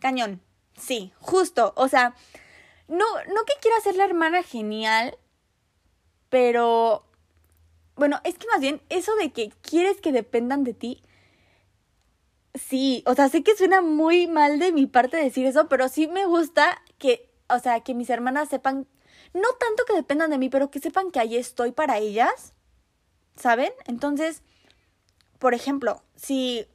[0.00, 0.42] Cañón.
[0.76, 1.72] Sí, justo.
[1.76, 2.14] O sea,
[2.88, 5.16] no, no que quiera ser la hermana genial,
[6.28, 7.04] pero...
[7.96, 11.02] Bueno, es que más bien eso de que quieres que dependan de ti.
[12.54, 16.06] Sí, o sea, sé que suena muy mal de mi parte decir eso, pero sí
[16.06, 18.86] me gusta que, o sea, que mis hermanas sepan,
[19.32, 22.52] no tanto que dependan de mí, pero que sepan que ahí estoy para ellas,
[23.34, 23.72] ¿saben?
[23.86, 24.42] Entonces,
[25.38, 26.66] por ejemplo, si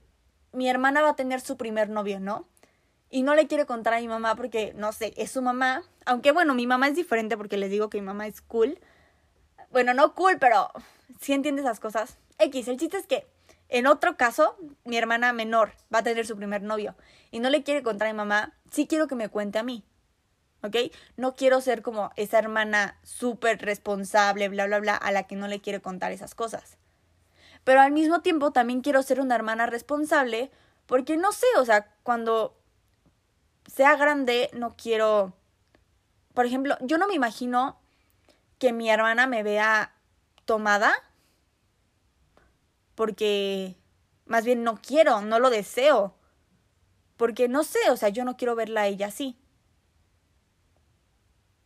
[0.54, 2.48] mi hermana va a tener su primer novio, ¿no?
[3.12, 5.84] Y no le quiere contar a mi mamá porque, no sé, es su mamá.
[6.06, 8.80] Aunque bueno, mi mamá es diferente porque les digo que mi mamá es cool.
[9.70, 10.72] Bueno, no cool, pero
[11.20, 12.18] sí entiende esas cosas.
[12.40, 13.28] X, el chiste es que
[13.72, 16.96] en otro caso, mi hermana menor va a tener su primer novio
[17.32, 19.86] y no le quiere contar a mi mamá, sí quiero que me cuente a mí.
[20.62, 20.76] ¿Ok?
[21.16, 25.48] No quiero ser como esa hermana súper responsable, bla, bla, bla, a la que no
[25.48, 26.78] le quiere contar esas cosas.
[27.64, 30.52] Pero al mismo tiempo también quiero ser una hermana responsable
[30.86, 32.61] porque no sé, o sea, cuando
[33.68, 35.34] sea grande no quiero...
[36.34, 37.80] Por ejemplo, yo no me imagino
[38.58, 39.94] que mi hermana me vea
[40.46, 40.94] tomada
[42.96, 43.76] porque
[44.26, 46.14] más bien no quiero, no lo deseo.
[47.18, 49.38] Porque no sé, o sea, yo no quiero verla a ella así.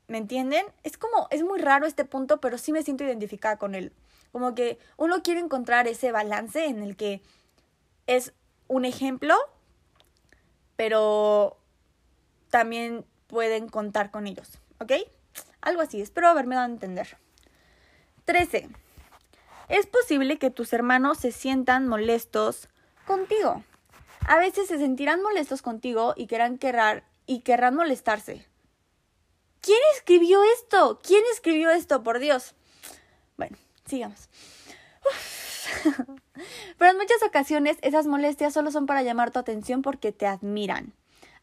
[0.07, 0.65] ¿Me entienden?
[0.83, 3.91] Es como, es muy raro este punto, pero sí me siento identificada con él.
[4.31, 7.21] Como que uno quiere encontrar ese balance en el que
[8.07, 8.33] es
[8.67, 9.35] un ejemplo,
[10.75, 11.57] pero
[12.55, 14.93] también pueden contar con ellos, ¿ok?
[15.59, 17.17] Algo así, espero haberme dado a entender.
[18.23, 18.69] 13.
[19.67, 22.69] Es posible que tus hermanos se sientan molestos
[23.05, 23.61] contigo.
[24.25, 28.47] A veces se sentirán molestos contigo y querrán querrar y querrán molestarse.
[29.59, 31.01] ¿Quién escribió esto?
[31.03, 32.03] ¿Quién escribió esto?
[32.03, 32.55] Por Dios.
[33.35, 34.29] Bueno, sigamos.
[36.77, 40.93] Pero en muchas ocasiones esas molestias solo son para llamar tu atención porque te admiran.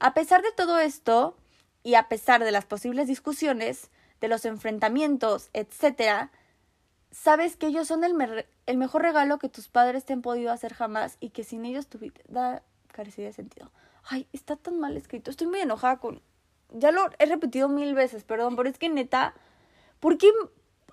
[0.02, 1.36] A pesar de todo esto,
[1.84, 3.88] y a pesar de las posibles discusiones,
[4.20, 6.28] de los enfrentamientos, etc.,
[7.12, 10.74] sabes que ellos son el, el, mejor regalo que tus padres te han podido hacer
[10.74, 13.70] jamás y que sin ellos tu vida carecería de sentido.
[14.02, 15.30] Ay, está tan mal escrito.
[15.30, 16.20] Estoy muy enojada con...
[16.70, 19.34] Ya lo he repetido mil veces, perdón, pero es que neta,
[20.00, 20.32] ¿por qué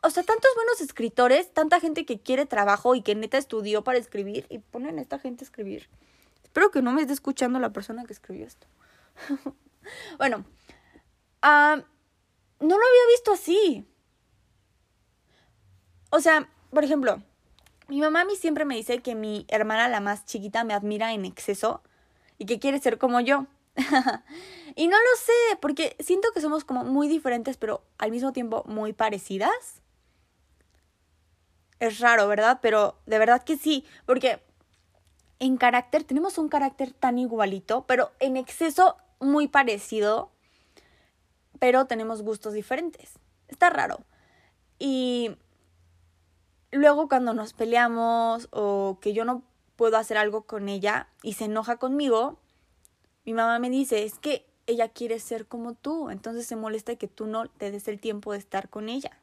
[0.04, 3.98] o sea, tantos buenos escritores, tanta gente que quiere trabajo y que neta estudió para
[3.98, 5.90] escribir y ponen a esta gente a escribir.
[6.44, 8.68] Espero que no me esté escuchando la persona que escribió esto.
[10.18, 10.46] Bueno,
[11.42, 11.82] ah,
[12.60, 13.86] no lo había visto así.
[16.12, 17.22] O sea, por ejemplo,
[17.88, 21.14] mi mamá a mí siempre me dice que mi hermana, la más chiquita, me admira
[21.14, 21.82] en exceso
[22.38, 23.48] y que quiere ser como yo.
[24.76, 28.64] y no lo sé, porque siento que somos como muy diferentes, pero al mismo tiempo
[28.68, 29.82] muy parecidas
[31.80, 32.60] es raro, ¿verdad?
[32.62, 34.42] Pero de verdad que sí, porque
[35.40, 40.32] en carácter tenemos un carácter tan igualito, pero en exceso muy parecido,
[41.60, 43.14] pero tenemos gustos diferentes.
[43.48, 44.00] Está raro.
[44.78, 45.36] Y
[46.72, 49.44] luego cuando nos peleamos o que yo no
[49.76, 52.38] puedo hacer algo con ella y se enoja conmigo,
[53.26, 57.08] mi mamá me dice, es que ella quiere ser como tú, entonces se molesta que
[57.08, 59.20] tú no te des el tiempo de estar con ella.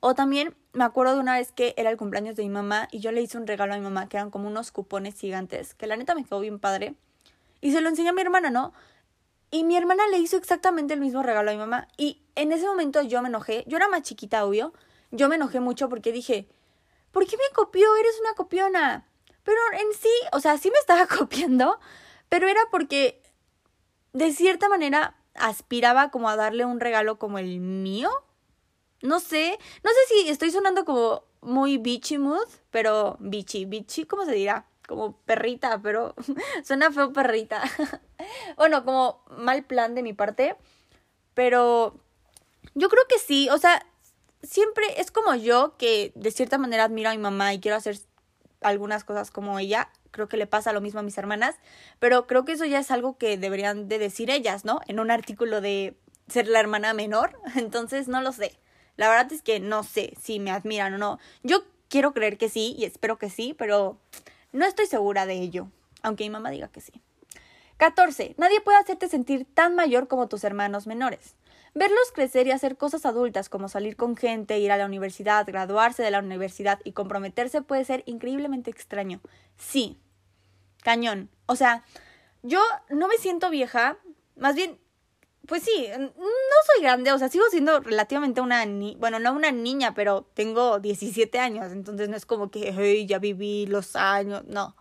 [0.00, 3.00] O también me acuerdo de una vez que era el cumpleaños de mi mamá y
[3.00, 5.86] yo le hice un regalo a mi mamá que eran como unos cupones gigantes, que
[5.86, 6.94] la neta me quedó bien padre.
[7.60, 8.72] Y se lo enseñé a mi hermana, ¿no?
[9.50, 11.88] Y mi hermana le hizo exactamente el mismo regalo a mi mamá.
[11.96, 13.64] Y en ese momento yo me enojé.
[13.66, 14.72] Yo era más chiquita, obvio.
[15.10, 16.48] Yo me enojé mucho porque dije,
[17.12, 17.96] ¿por qué me copió?
[17.96, 19.06] Eres una copiona.
[19.42, 21.80] Pero en sí, o sea, sí me estaba copiando,
[22.28, 23.22] pero era porque
[24.12, 28.10] de cierta manera aspiraba como a darle un regalo como el mío,
[29.00, 34.24] no sé, no sé si estoy sonando como muy bitchy mood, pero bitchy, bitchy, ¿cómo
[34.24, 34.66] se dirá?
[34.88, 36.14] Como perrita, pero
[36.64, 37.62] suena feo perrita.
[38.56, 40.56] bueno, como mal plan de mi parte,
[41.34, 42.00] pero
[42.74, 43.84] yo creo que sí, o sea,
[44.42, 47.98] siempre es como yo que de cierta manera admiro a mi mamá y quiero hacer
[48.62, 49.90] algunas cosas como ella.
[50.10, 51.56] Creo que le pasa lo mismo a mis hermanas,
[51.98, 54.80] pero creo que eso ya es algo que deberían de decir ellas, ¿no?
[54.86, 55.98] En un artículo de
[56.28, 58.58] ser la hermana menor, entonces no lo sé.
[58.96, 61.18] La verdad es que no sé si me admiran o no.
[61.42, 64.00] Yo quiero creer que sí y espero que sí, pero
[64.52, 65.68] no estoy segura de ello,
[66.02, 66.92] aunque mi mamá diga que sí.
[67.78, 68.34] 14.
[68.38, 71.36] Nadie puede hacerte sentir tan mayor como tus hermanos menores.
[71.74, 76.02] Verlos crecer y hacer cosas adultas como salir con gente, ir a la universidad, graduarse
[76.02, 79.20] de la universidad y comprometerse puede ser increíblemente extraño.
[79.56, 79.98] Sí.
[80.82, 81.30] Cañón.
[81.46, 81.84] O sea,
[82.42, 83.96] yo no me siento vieja,
[84.36, 84.78] más bien
[85.48, 86.12] pues sí, no
[86.66, 90.78] soy grande, o sea, sigo siendo relativamente una niña, bueno, no una niña, pero tengo
[90.78, 94.76] 17 años, entonces no es como que, hey, ya viví los años, no.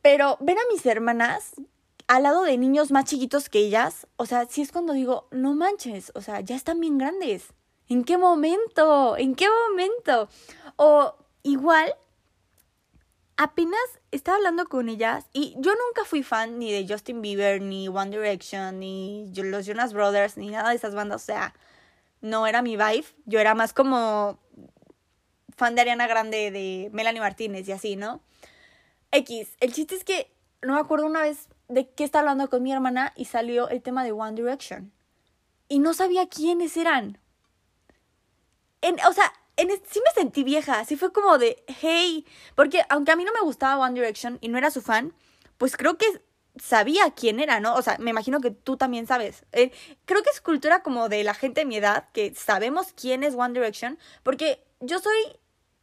[0.00, 1.52] Pero ver a mis hermanas
[2.08, 5.54] al lado de niños más chiquitos que ellas, o sea, sí es cuando digo, no
[5.54, 7.52] manches, o sea, ya están bien grandes.
[7.90, 9.18] ¿En qué momento?
[9.18, 10.30] ¿En qué momento?
[10.76, 11.94] O igual,
[13.42, 17.88] apenas estaba hablando con ellas y yo nunca fui fan ni de Justin Bieber, ni
[17.88, 21.22] One Direction, ni los Jonas Brothers, ni nada de esas bandas.
[21.22, 21.54] O sea,
[22.20, 23.06] no era mi vibe.
[23.24, 24.38] Yo era más como
[25.56, 28.20] fan de Ariana Grande, de Melanie Martínez y así, ¿no?
[29.10, 32.62] X, el chiste es que no me acuerdo una vez de qué estaba hablando con
[32.62, 34.92] mi hermana y salió el tema de One Direction.
[35.66, 37.18] Y no sabía quiénes eran.
[38.82, 39.32] En, o sea,
[39.88, 43.40] sí me sentí vieja, así fue como de, hey, porque aunque a mí no me
[43.40, 45.14] gustaba One Direction y no era su fan,
[45.58, 46.06] pues creo que
[46.56, 47.74] sabía quién era, ¿no?
[47.74, 49.44] O sea, me imagino que tú también sabes.
[49.52, 49.72] Eh,
[50.04, 53.34] creo que es cultura como de la gente de mi edad, que sabemos quién es
[53.34, 55.14] One Direction, porque yo soy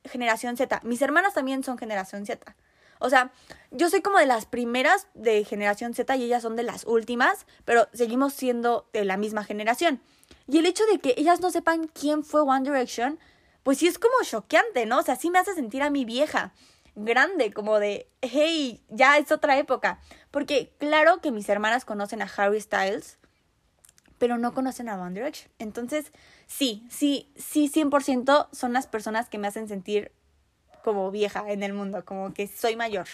[0.06, 2.56] generación Z, mis hermanas también son generación Z.
[3.00, 3.32] O sea,
[3.72, 7.46] yo soy como de las primeras de generación Z y ellas son de las últimas,
[7.66, 10.02] pero seguimos siendo de la misma generación.
[10.48, 13.20] Y el hecho de que ellas no sepan quién fue One Direction,
[13.68, 15.00] pues sí es como choqueante, ¿no?
[15.00, 16.54] O sea, sí me hace sentir a mi vieja
[16.96, 20.00] grande, como de, hey, ya es otra época.
[20.32, 23.18] Porque claro que mis hermanas conocen a Harry Styles,
[24.18, 25.52] pero no conocen a One Direction.
[25.60, 26.14] Entonces,
[26.46, 30.14] sí, sí, sí, 100% son las personas que me hacen sentir
[30.82, 33.08] como vieja en el mundo, como que soy mayor.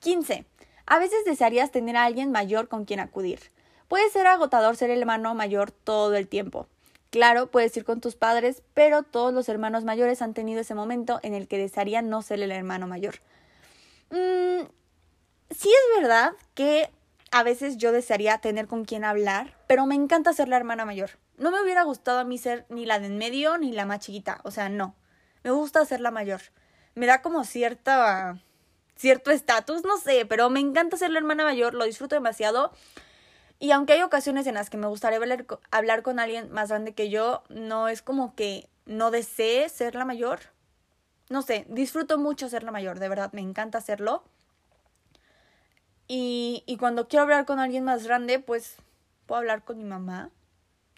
[0.00, 0.46] 15.
[0.86, 3.52] A veces desearías tener a alguien mayor con quien acudir.
[3.86, 6.66] Puede ser agotador ser el hermano mayor todo el tiempo.
[7.10, 11.18] Claro, puedes ir con tus padres, pero todos los hermanos mayores han tenido ese momento
[11.22, 13.16] en el que desearían no ser el hermano mayor.
[14.10, 14.66] Mm,
[15.50, 16.88] sí es verdad que
[17.32, 21.10] a veces yo desearía tener con quien hablar, pero me encanta ser la hermana mayor.
[21.36, 24.00] No me hubiera gustado a mí ser ni la de en medio ni la más
[24.00, 24.94] chiquita, o sea, no.
[25.42, 26.40] Me gusta ser la mayor.
[26.94, 28.40] Me da como cierta
[29.00, 32.72] cierto estatus, no sé, pero me encanta ser la hermana mayor, lo disfruto demasiado.
[33.60, 35.18] Y aunque hay ocasiones en las que me gustaría
[35.70, 40.06] hablar, con alguien más grande que yo, no es como que no desee ser la
[40.06, 40.40] mayor.
[41.28, 44.24] No sé, disfruto mucho ser la mayor, de verdad, me encanta hacerlo.
[46.08, 48.76] Y, y cuando quiero hablar con alguien más grande, pues
[49.26, 50.30] puedo hablar con mi mamá.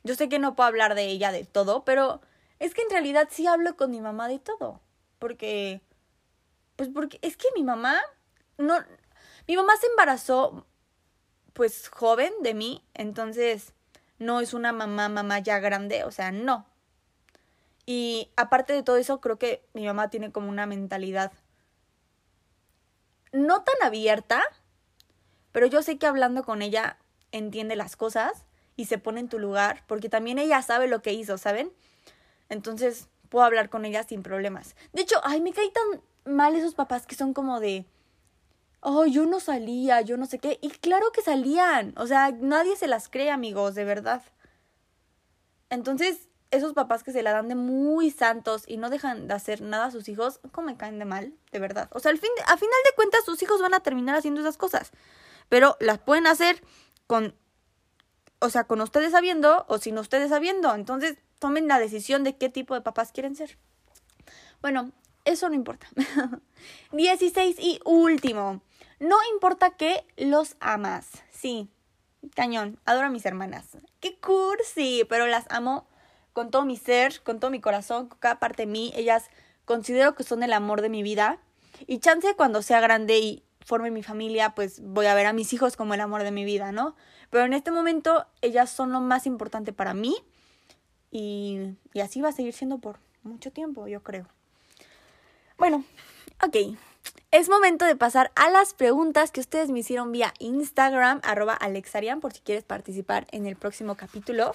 [0.05, 2.20] Yo sé que no puedo hablar de ella de todo, pero
[2.61, 4.81] es que en realidad sí hablo con mi mamá de todo.
[5.18, 5.83] Porque,
[6.77, 8.01] pues porque es que mi mamá
[8.57, 8.77] no,
[9.48, 10.66] mi mamá se embarazó
[11.53, 13.73] pues joven de mí, entonces
[14.19, 16.67] no es una mamá, mamá ya grande, o sea, no.
[17.85, 21.33] Y aparte de todo eso, creo que mi mamá tiene como una mentalidad
[23.33, 24.43] no tan abierta,
[25.51, 26.99] pero yo sé que hablando con ella
[27.33, 28.45] entiende las cosas
[28.77, 31.73] y se pone en tu lugar, porque también ella sabe lo que hizo, ¿saben?
[32.49, 34.77] Entonces puedo hablar con ella sin problemas.
[34.93, 37.87] De hecho, ay, me caí tan mal esos papás que son como de,
[38.83, 40.59] oh, yo no salía, yo no sé qué.
[40.61, 41.95] Y claro que salían.
[41.97, 44.23] O sea, nadie se las cree, amigos, de verdad.
[45.71, 49.62] Entonces, esos papás que se la dan de muy santos y no dejan de hacer
[49.62, 51.33] nada a sus hijos, ¿cómo me caen de mal?
[51.53, 51.88] De verdad.
[51.92, 54.59] O sea, al fin a final de cuentas, sus hijos van a terminar haciendo esas
[54.59, 54.90] cosas.
[55.49, 56.62] Pero las pueden hacer
[57.07, 57.35] con.
[58.40, 60.75] O sea, con ustedes sabiendo o sin ustedes sabiendo.
[60.75, 63.57] Entonces, tomen la decisión de qué tipo de papás quieren ser.
[64.61, 64.90] Bueno,
[65.25, 65.87] eso no importa.
[66.92, 68.61] 16 y último.
[69.03, 71.11] No importa que los amas.
[71.33, 71.69] Sí,
[72.37, 72.79] cañón.
[72.85, 73.77] Adoro a mis hermanas.
[73.99, 75.88] Qué cursi, pero las amo
[76.33, 78.93] con todo mi ser, con todo mi corazón, con cada parte de mí.
[78.95, 79.29] Ellas
[79.65, 81.41] considero que son el amor de mi vida.
[81.88, 85.53] Y chance cuando sea grande y forme mi familia, pues voy a ver a mis
[85.53, 86.95] hijos como el amor de mi vida, ¿no?
[87.29, 90.15] Pero en este momento ellas son lo más importante para mí.
[91.11, 94.29] Y, y así va a seguir siendo por mucho tiempo, yo creo.
[95.59, 95.83] Bueno,
[96.41, 96.79] ok.
[97.31, 102.21] Es momento de pasar a las preguntas que ustedes me hicieron vía Instagram, arroba alexarian,
[102.21, 104.55] por si quieres participar en el próximo capítulo.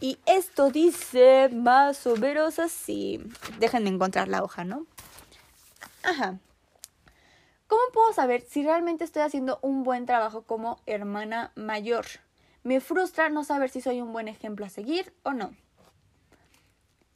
[0.00, 3.20] Y esto dice más o menos así.
[3.58, 4.86] Déjenme encontrar la hoja, ¿no?
[6.02, 6.38] Ajá.
[7.66, 12.06] ¿Cómo puedo saber si realmente estoy haciendo un buen trabajo como hermana mayor?
[12.62, 15.54] Me frustra no saber si soy un buen ejemplo a seguir o no.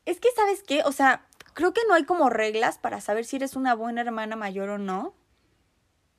[0.04, 0.82] Es que, ¿sabes qué?
[0.84, 4.36] O sea, creo que no hay como reglas para saber si eres una buena hermana
[4.36, 5.14] mayor o no.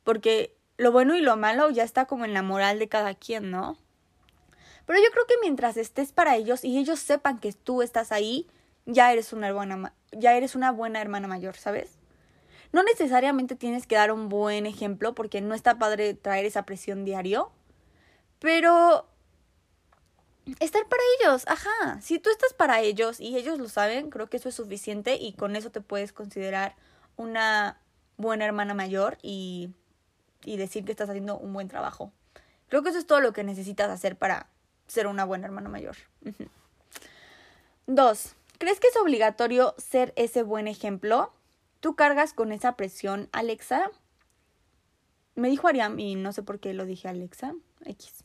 [0.03, 3.51] Porque lo bueno y lo malo ya está como en la moral de cada quien,
[3.51, 3.77] ¿no?
[4.85, 8.47] Pero yo creo que mientras estés para ellos y ellos sepan que tú estás ahí,
[8.85, 11.97] ya eres una buena, ya eres una buena hermana mayor, ¿sabes?
[12.71, 17.03] No necesariamente tienes que dar un buen ejemplo porque no está padre traer esa presión
[17.03, 17.51] diario,
[18.39, 19.07] pero
[20.59, 21.99] estar para ellos, ajá.
[22.01, 25.33] Si tú estás para ellos y ellos lo saben, creo que eso es suficiente y
[25.33, 26.75] con eso te puedes considerar
[27.15, 27.79] una
[28.17, 29.69] buena hermana mayor y,
[30.43, 32.11] y decir que estás haciendo un buen trabajo.
[32.69, 34.49] Creo que eso es todo lo que necesitas hacer para
[34.87, 35.95] ser una buena hermana mayor.
[37.87, 41.33] Dos, ¿crees que es obligatorio ser ese buen ejemplo?
[41.79, 43.91] ¿Tú cargas con esa presión, Alexa?
[45.35, 47.53] Me dijo Ariam y no sé por qué lo dije Alexa.
[47.85, 48.23] X.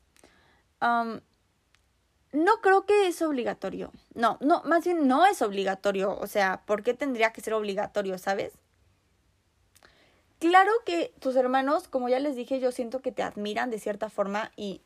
[0.80, 1.20] Um,
[2.32, 3.92] no creo que es obligatorio.
[4.14, 6.16] No, no, más bien no es obligatorio.
[6.18, 8.52] O sea, ¿por qué tendría que ser obligatorio, sabes?
[10.40, 14.08] claro que tus hermanos, como ya les dije, yo siento que te admiran de cierta
[14.08, 14.80] forma y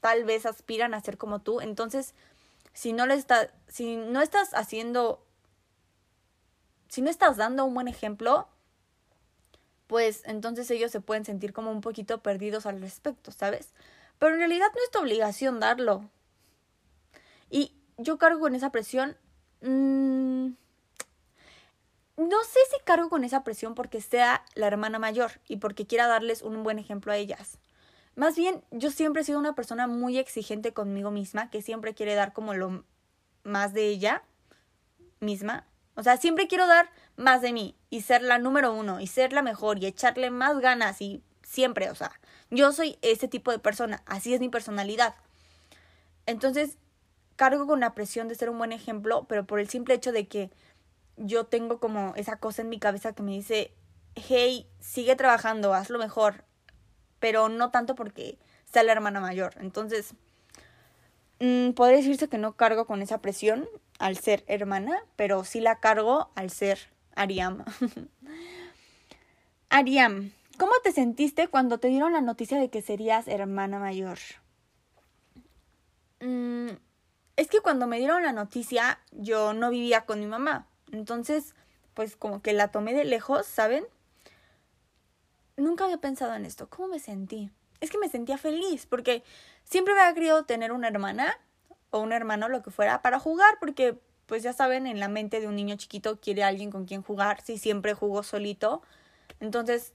[0.00, 1.60] tal vez aspiran a ser como tú.
[1.60, 2.14] Entonces,
[2.72, 5.24] si no le está, si no estás haciendo,
[6.88, 8.46] si no estás dando un buen ejemplo,
[9.86, 13.72] pues entonces ellos se pueden sentir como un poquito perdidos al respecto, ¿sabes?
[14.18, 16.08] Pero en realidad no es tu obligación darlo.
[17.50, 19.16] Y yo cargo con esa presión.
[19.60, 20.50] Mmm,
[22.16, 26.06] no sé si cargo con esa presión porque sea la hermana mayor y porque quiera
[26.06, 27.58] darles un buen ejemplo a ellas.
[28.14, 32.14] Más bien, yo siempre he sido una persona muy exigente conmigo misma, que siempre quiere
[32.14, 32.84] dar como lo
[33.44, 34.22] más de ella
[35.20, 35.66] misma.
[35.94, 39.34] O sea, siempre quiero dar más de mí y ser la número uno y ser
[39.34, 42.18] la mejor y echarle más ganas y siempre, o sea,
[42.50, 45.14] yo soy ese tipo de persona, así es mi personalidad.
[46.24, 46.78] Entonces,
[47.36, 50.26] cargo con la presión de ser un buen ejemplo, pero por el simple hecho de
[50.26, 50.50] que
[51.16, 53.72] yo tengo como esa cosa en mi cabeza que me dice,
[54.14, 56.44] hey, sigue trabajando, hazlo mejor,
[57.20, 59.54] pero no tanto porque sea la hermana mayor.
[59.60, 60.14] Entonces,
[61.40, 63.68] mmm, podría decirse que no cargo con esa presión
[63.98, 66.78] al ser hermana, pero sí la cargo al ser
[67.14, 67.64] Ariam.
[69.70, 74.18] Ariam, ¿cómo te sentiste cuando te dieron la noticia de que serías hermana mayor?
[76.20, 76.68] Mm,
[77.36, 80.66] es que cuando me dieron la noticia yo no vivía con mi mamá.
[80.90, 81.54] Entonces,
[81.94, 83.84] pues como que la tomé de lejos, ¿saben?
[85.56, 86.68] Nunca había pensado en esto.
[86.68, 87.50] ¿Cómo me sentí?
[87.80, 89.22] Es que me sentía feliz porque
[89.64, 91.38] siempre había querido tener una hermana
[91.90, 95.40] o un hermano, lo que fuera, para jugar, porque pues ya saben, en la mente
[95.40, 98.82] de un niño chiquito quiere alguien con quien jugar, si siempre jugó solito.
[99.40, 99.92] Entonces,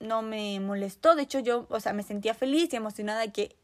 [0.00, 3.56] no me molestó, de hecho yo, o sea, me sentía feliz y emocionada de que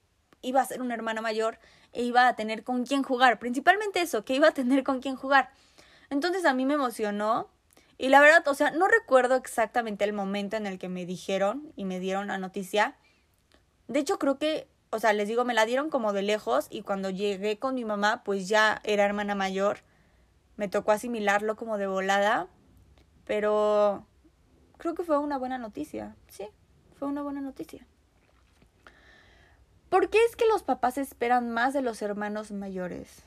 [0.45, 1.59] iba a ser una hermana mayor
[1.93, 5.17] e iba a tener con quien jugar, principalmente eso, que iba a tener con quien
[5.17, 5.51] jugar.
[6.11, 7.49] Entonces a mí me emocionó
[7.97, 11.73] y la verdad, o sea, no recuerdo exactamente el momento en el que me dijeron
[11.77, 12.97] y me dieron la noticia.
[13.87, 16.83] De hecho, creo que, o sea, les digo, me la dieron como de lejos y
[16.83, 19.79] cuando llegué con mi mamá, pues ya era hermana mayor.
[20.57, 22.49] Me tocó asimilarlo como de volada,
[23.25, 24.07] pero
[24.79, 26.17] creo que fue una buena noticia.
[26.29, 26.49] Sí,
[26.99, 27.87] fue una buena noticia.
[29.95, 33.23] ¿Por qué es que los papás esperan más de los hermanos mayores?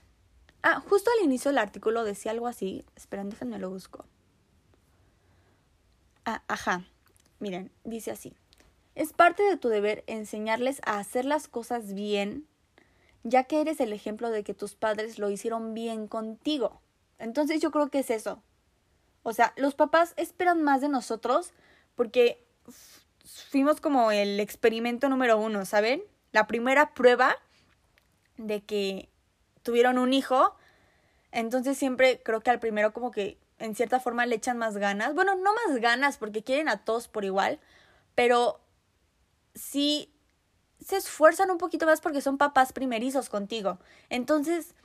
[0.62, 2.84] Ah, justo al inicio del artículo decía algo así.
[2.94, 4.04] Esperen, déjenme lo busco.
[6.26, 6.84] Ah, ajá.
[7.40, 8.36] Miren, dice así.
[8.96, 12.46] Es parte de tu deber enseñarles a hacer las cosas bien,
[13.24, 16.82] ya que eres el ejemplo de que tus padres lo hicieron bien contigo.
[17.18, 18.44] Entonces yo creo que es eso.
[19.24, 21.54] O sea, los papás esperan más de nosotros
[21.96, 22.46] porque
[23.24, 26.04] fuimos como el experimento número uno, ¿saben?
[26.32, 27.36] La primera prueba
[28.38, 29.10] de que
[29.64, 30.56] tuvieron un hijo,
[31.32, 35.14] entonces siempre creo que al primero como que en cierta forma le echan más ganas.
[35.14, 37.60] Bueno, no más ganas porque quieren a todos por igual,
[38.16, 38.60] pero
[39.56, 40.14] sí
[40.86, 43.80] se esfuerzan un poquito más porque son papás primerizos contigo.
[44.10, 44.76] Entonces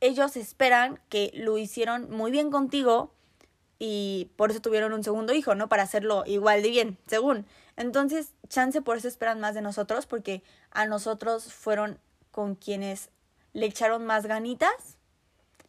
[0.00, 3.12] ellos esperan que lo hicieron muy bien contigo
[3.78, 5.68] y por eso tuvieron un segundo hijo, ¿no?
[5.68, 7.46] Para hacerlo igual de bien, según.
[7.82, 11.98] Entonces, chance por eso esperan más de nosotros porque a nosotros fueron
[12.30, 13.10] con quienes
[13.54, 14.96] le echaron más ganitas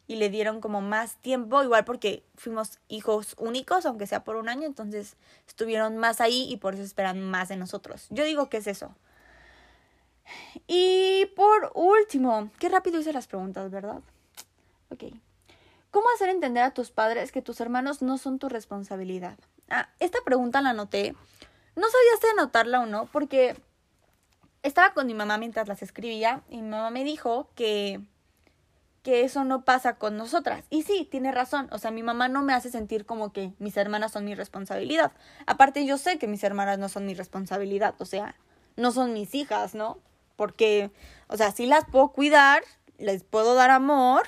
[0.06, 4.48] y le dieron como más tiempo, igual porque fuimos hijos únicos, aunque sea por un
[4.48, 5.16] año, entonces
[5.48, 8.06] estuvieron más ahí y por eso esperan más de nosotros.
[8.10, 8.94] Yo digo que es eso.
[10.68, 14.00] Y por último, qué rápido hice las preguntas, ¿verdad?
[14.90, 15.02] Ok.
[15.90, 19.36] ¿Cómo hacer entender a tus padres que tus hermanos no son tu responsabilidad?
[19.68, 21.16] Ah, esta pregunta la anoté.
[21.76, 23.56] No sabía si anotarla o no, porque
[24.62, 28.00] estaba con mi mamá mientras las escribía y mi mamá me dijo que
[29.04, 30.64] que eso no pasa con nosotras.
[30.70, 31.68] Y sí, tiene razón.
[31.70, 35.12] O sea, mi mamá no me hace sentir como que mis hermanas son mi responsabilidad.
[35.46, 37.94] Aparte, yo sé que mis hermanas no son mi responsabilidad.
[37.98, 38.34] O sea,
[38.76, 39.98] no son mis hijas, ¿no?
[40.36, 40.90] Porque,
[41.28, 42.62] o sea, sí las puedo cuidar,
[42.96, 44.22] les puedo dar amor,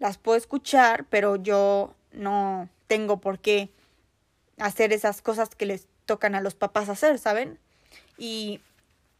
[0.00, 3.70] las puedo escuchar, pero yo no tengo por qué
[4.58, 7.58] hacer esas cosas que les tocan a los papás hacer, ¿saben?
[8.18, 8.60] Y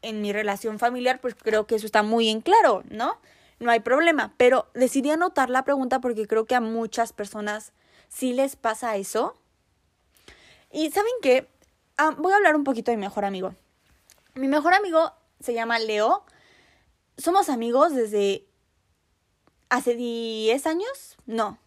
[0.02, 3.18] en mi relación familiar, pues creo que eso está muy en claro, ¿no?
[3.58, 7.72] No hay problema, pero decidí anotar la pregunta porque creo que a muchas personas
[8.08, 9.36] sí les pasa eso.
[10.70, 11.48] Y saben qué,
[11.96, 13.54] ah, voy a hablar un poquito de mi mejor amigo.
[14.34, 16.24] Mi mejor amigo se llama Leo.
[17.16, 18.44] Somos amigos desde
[19.68, 21.58] hace 10 años, no.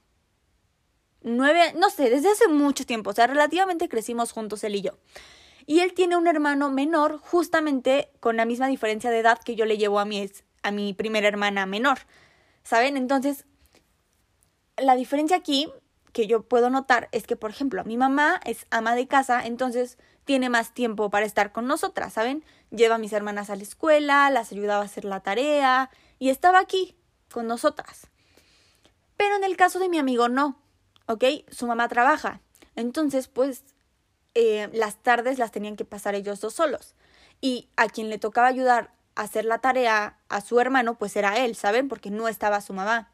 [1.22, 4.92] 9, no sé, desde hace mucho tiempo, o sea, relativamente crecimos juntos él y yo.
[5.66, 9.66] Y él tiene un hermano menor, justamente con la misma diferencia de edad que yo
[9.66, 10.30] le llevo a mi,
[10.64, 12.00] a mi primera hermana menor.
[12.64, 12.96] ¿Saben?
[12.96, 13.46] Entonces,
[14.78, 15.70] la diferencia aquí,
[16.14, 19.98] que yo puedo notar es que, por ejemplo, mi mamá es ama de casa, entonces
[20.26, 22.44] tiene más tiempo para estar con nosotras, ¿saben?
[22.70, 25.90] Lleva a mis hermanas a la escuela, las ayudaba a hacer la tarea
[26.20, 26.96] y estaba aquí
[27.32, 28.08] con nosotras.
[29.16, 30.60] Pero en el caso de mi amigo no,
[31.08, 31.24] ¿ok?
[31.50, 32.42] Su mamá trabaja.
[32.76, 33.64] Entonces, pues,
[34.36, 36.96] eh, las tardes las tenían que pasar ellos dos solos.
[37.42, 41.38] Y a quien le tocaba ayudar a hacer la tarea a su hermano, pues era
[41.38, 41.90] él, ¿saben?
[41.90, 43.12] Porque no estaba su mamá.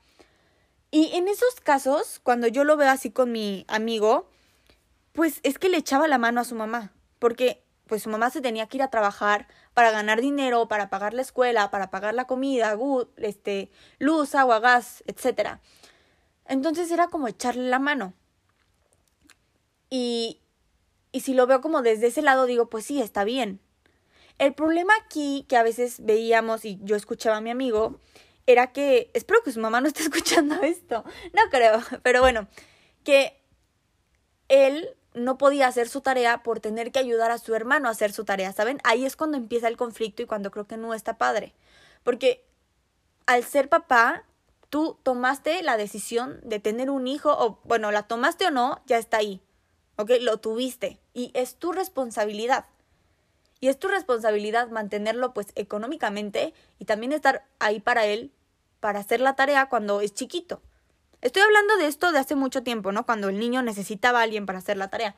[0.92, 4.30] Y en esos casos, cuando yo lo veo así con mi amigo,
[5.14, 8.42] pues es que le echaba la mano a su mamá, porque pues su mamá se
[8.42, 12.26] tenía que ir a trabajar para ganar dinero, para pagar la escuela, para pagar la
[12.26, 12.78] comida,
[13.18, 15.60] este, luz, agua, gas, etc.
[16.46, 18.14] Entonces era como echarle la mano.
[19.90, 20.42] Y,
[21.12, 23.60] y si lo veo como desde ese lado, digo, pues sí, está bien.
[24.40, 28.00] El problema aquí que a veces veíamos y yo escuchaba a mi amigo
[28.46, 32.48] era que, espero que su mamá no esté escuchando esto, no creo, pero bueno,
[33.04, 33.40] que
[34.50, 38.12] él no podía hacer su tarea por tener que ayudar a su hermano a hacer
[38.12, 38.80] su tarea, ¿saben?
[38.84, 41.54] Ahí es cuando empieza el conflicto y cuando creo que no está padre.
[42.04, 42.44] Porque
[43.28, 44.26] al ser papá,
[44.74, 48.98] tú tomaste la decisión de tener un hijo, o bueno, la tomaste o no, ya
[48.98, 49.40] está ahí,
[49.98, 50.14] ¿ok?
[50.22, 52.66] Lo tuviste y es tu responsabilidad.
[53.60, 58.32] Y es tu responsabilidad mantenerlo pues económicamente y también estar ahí para él
[58.80, 60.60] para hacer la tarea cuando es chiquito.
[61.22, 63.06] Estoy hablando de esto de hace mucho tiempo, ¿no?
[63.06, 65.16] Cuando el niño necesitaba a alguien para hacer la tarea.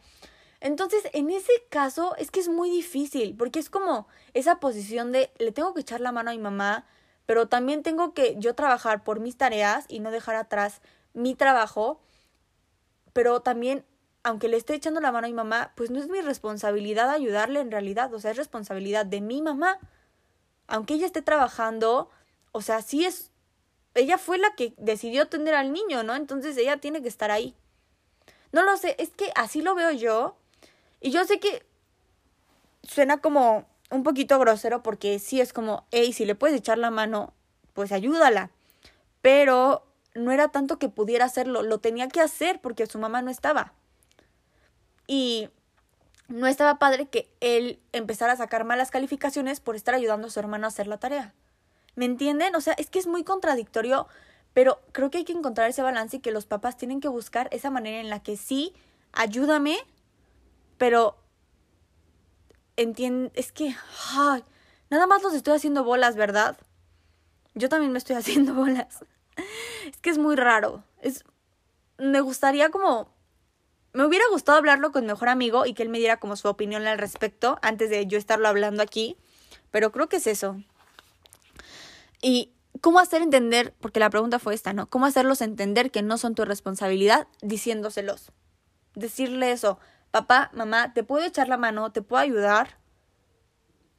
[0.60, 5.32] Entonces, en ese caso es que es muy difícil, porque es como esa posición de
[5.38, 6.86] le tengo que echar la mano a mi mamá,
[7.26, 10.82] pero también tengo que yo trabajar por mis tareas y no dejar atrás
[11.14, 12.02] mi trabajo,
[13.14, 13.86] pero también
[14.26, 17.60] aunque le esté echando la mano a mi mamá, pues no es mi responsabilidad ayudarle
[17.60, 19.78] en realidad, o sea, es responsabilidad de mi mamá.
[20.66, 22.10] Aunque ella esté trabajando,
[22.52, 23.30] o sea, sí es,
[23.94, 26.16] ella fue la que decidió tener al niño, ¿no?
[26.16, 27.54] Entonces ella tiene que estar ahí.
[28.52, 30.38] No lo sé, es que así lo veo yo.
[31.02, 31.64] Y yo sé que
[32.82, 36.92] suena como un poquito grosero porque sí es como, hey, si le puedes echar la
[36.92, 37.34] mano,
[37.74, 38.52] pues ayúdala.
[39.22, 43.32] Pero no era tanto que pudiera hacerlo, lo tenía que hacer porque su mamá no
[43.32, 43.74] estaba.
[45.08, 45.50] Y
[46.28, 50.40] no estaba padre que él empezara a sacar malas calificaciones por estar ayudando a su
[50.40, 51.34] hermano a hacer la tarea.
[51.96, 52.56] ¿Me entienden?
[52.56, 54.08] O sea, es que es muy contradictorio,
[54.54, 57.48] pero creo que hay que encontrar ese balance y que los papás tienen que buscar
[57.52, 58.74] esa manera en la que sí,
[59.14, 59.78] ayúdame,
[60.78, 61.18] pero
[62.78, 63.76] es que
[64.90, 66.58] nada más los estoy haciendo bolas, ¿verdad?
[67.54, 69.04] Yo también me estoy haciendo bolas.
[69.86, 70.84] Es que es muy raro.
[71.02, 71.24] Es
[71.98, 73.14] me gustaría como
[73.94, 76.50] me hubiera gustado hablarlo con mi mejor amigo y que él me diera como su
[76.50, 79.16] opinión al respecto antes de yo estarlo hablando aquí,
[79.72, 80.62] pero creo que es eso.
[82.22, 82.52] Y
[82.82, 84.90] cómo hacer entender, porque la pregunta fue esta, ¿no?
[84.90, 88.34] ¿Cómo hacerlos entender que no son tu responsabilidad diciéndoselos?
[88.96, 89.80] Decirle eso,
[90.16, 92.78] papá, mamá, te puedo echar la mano, te puedo ayudar,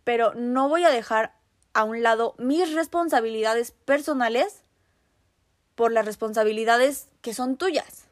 [0.02, 1.36] pero no voy a dejar
[1.74, 4.62] a un lado mis responsabilidades personales
[5.74, 8.06] por las responsabilidades que son tuyas.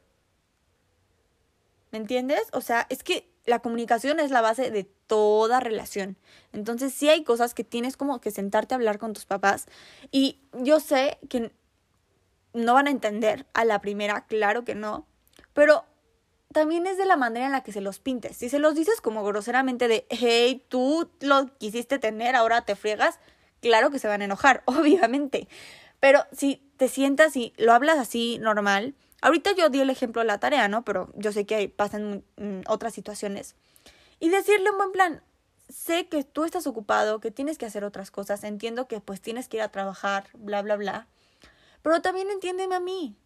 [1.93, 2.43] ¿Me entiendes?
[2.53, 6.19] O sea, es que la comunicación es la base de toda relación.
[6.53, 9.65] Entonces, sí hay cosas que tienes como que sentarte a hablar con tus papás.
[10.11, 11.53] Y yo sé que
[12.53, 15.07] no van a entender a la primera, claro que no.
[15.55, 15.87] Pero
[16.55, 18.39] también es de la manera en la que se los pintes.
[18.39, 23.19] Si se los dices como groseramente de, hey, tú lo quisiste tener, ahora te friegas,
[23.61, 25.49] claro que se van a enojar, obviamente.
[26.01, 28.95] Pero si te sientas y lo hablas así normal,
[29.25, 30.85] Ahorita yo di el ejemplo de la tarea, ¿no?
[30.85, 32.23] Pero yo sé que pasan
[32.69, 33.57] otras situaciones.
[34.21, 35.23] Y decirle un buen plan,
[35.71, 39.49] sé que tú estás ocupado, que tienes que hacer otras cosas, entiendo que pues tienes
[39.49, 41.09] que ir a trabajar, bla, bla, bla.
[41.81, 43.17] Pero también entiéndeme a mí.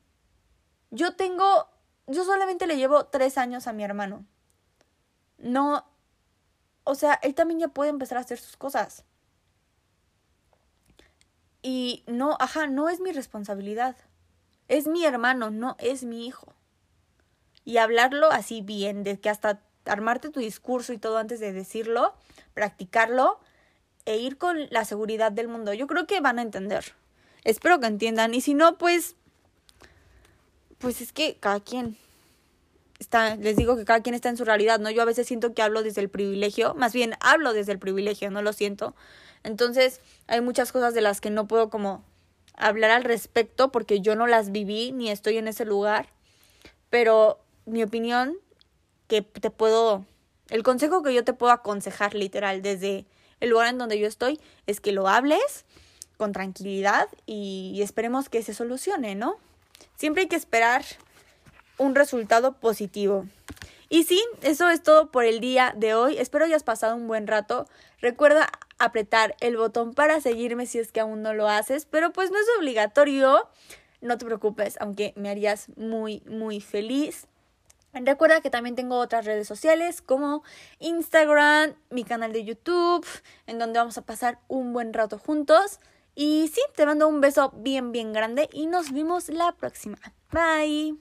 [0.93, 1.67] Yo tengo,
[2.09, 4.27] yo solamente le llevo tres años a mi hermano.
[5.39, 5.85] No,
[6.85, 9.05] o sea, él también ya puede empezar a hacer sus cosas.
[11.63, 13.97] Y no, ajá, no es mi responsabilidad.
[14.69, 16.55] Es mi hermano, no es mi hijo.
[17.65, 22.15] Y hablarlo así bien, de que hasta armarte tu discurso y todo antes de decirlo,
[22.55, 23.39] practicarlo
[24.07, 25.75] e ir con la seguridad del mundo.
[25.75, 26.95] Yo creo que van a entender.
[27.45, 28.33] Espero que entiendan.
[28.33, 29.17] Y si no, pues.
[30.79, 31.97] Pues es que cada quien.
[32.99, 34.91] Está, les digo que cada quien está en su realidad, ¿no?
[34.91, 38.31] Yo a veces siento que hablo desde el privilegio, más bien hablo desde el privilegio,
[38.31, 38.97] no lo siento.
[39.45, 42.05] Entonces, hay muchas cosas de las que no puedo como
[42.55, 46.09] hablar al respecto porque yo no las viví ni estoy en ese lugar,
[46.91, 48.37] pero mi opinión
[49.07, 50.05] que te puedo,
[50.51, 53.07] el consejo que yo te puedo aconsejar literal desde
[53.41, 55.65] el lugar en donde yo estoy es que lo hables
[56.17, 59.37] con tranquilidad y, esperemos que se solucione, ¿no?
[59.97, 60.85] Siempre hay que esperar
[61.79, 63.27] un resultado positivo.
[63.89, 66.19] Y sí, eso es todo por el día de hoy.
[66.19, 67.67] Espero hayas pasado un buen rato.
[68.01, 72.31] Recuerda apretar el botón para seguirme si es que aún no lo haces, pero pues
[72.31, 73.49] no es obligatorio.
[74.01, 77.27] No te preocupes, aunque me harías muy, muy feliz.
[77.95, 80.43] Recuerda que también tengo otras redes sociales como
[80.79, 83.07] Instagram, mi canal de YouTube,
[83.47, 85.81] en donde vamos a pasar un buen rato juntos.
[86.21, 89.99] Y sí, te mando un beso bien, bien grande y nos vemos la próxima.
[90.33, 90.99] Bye.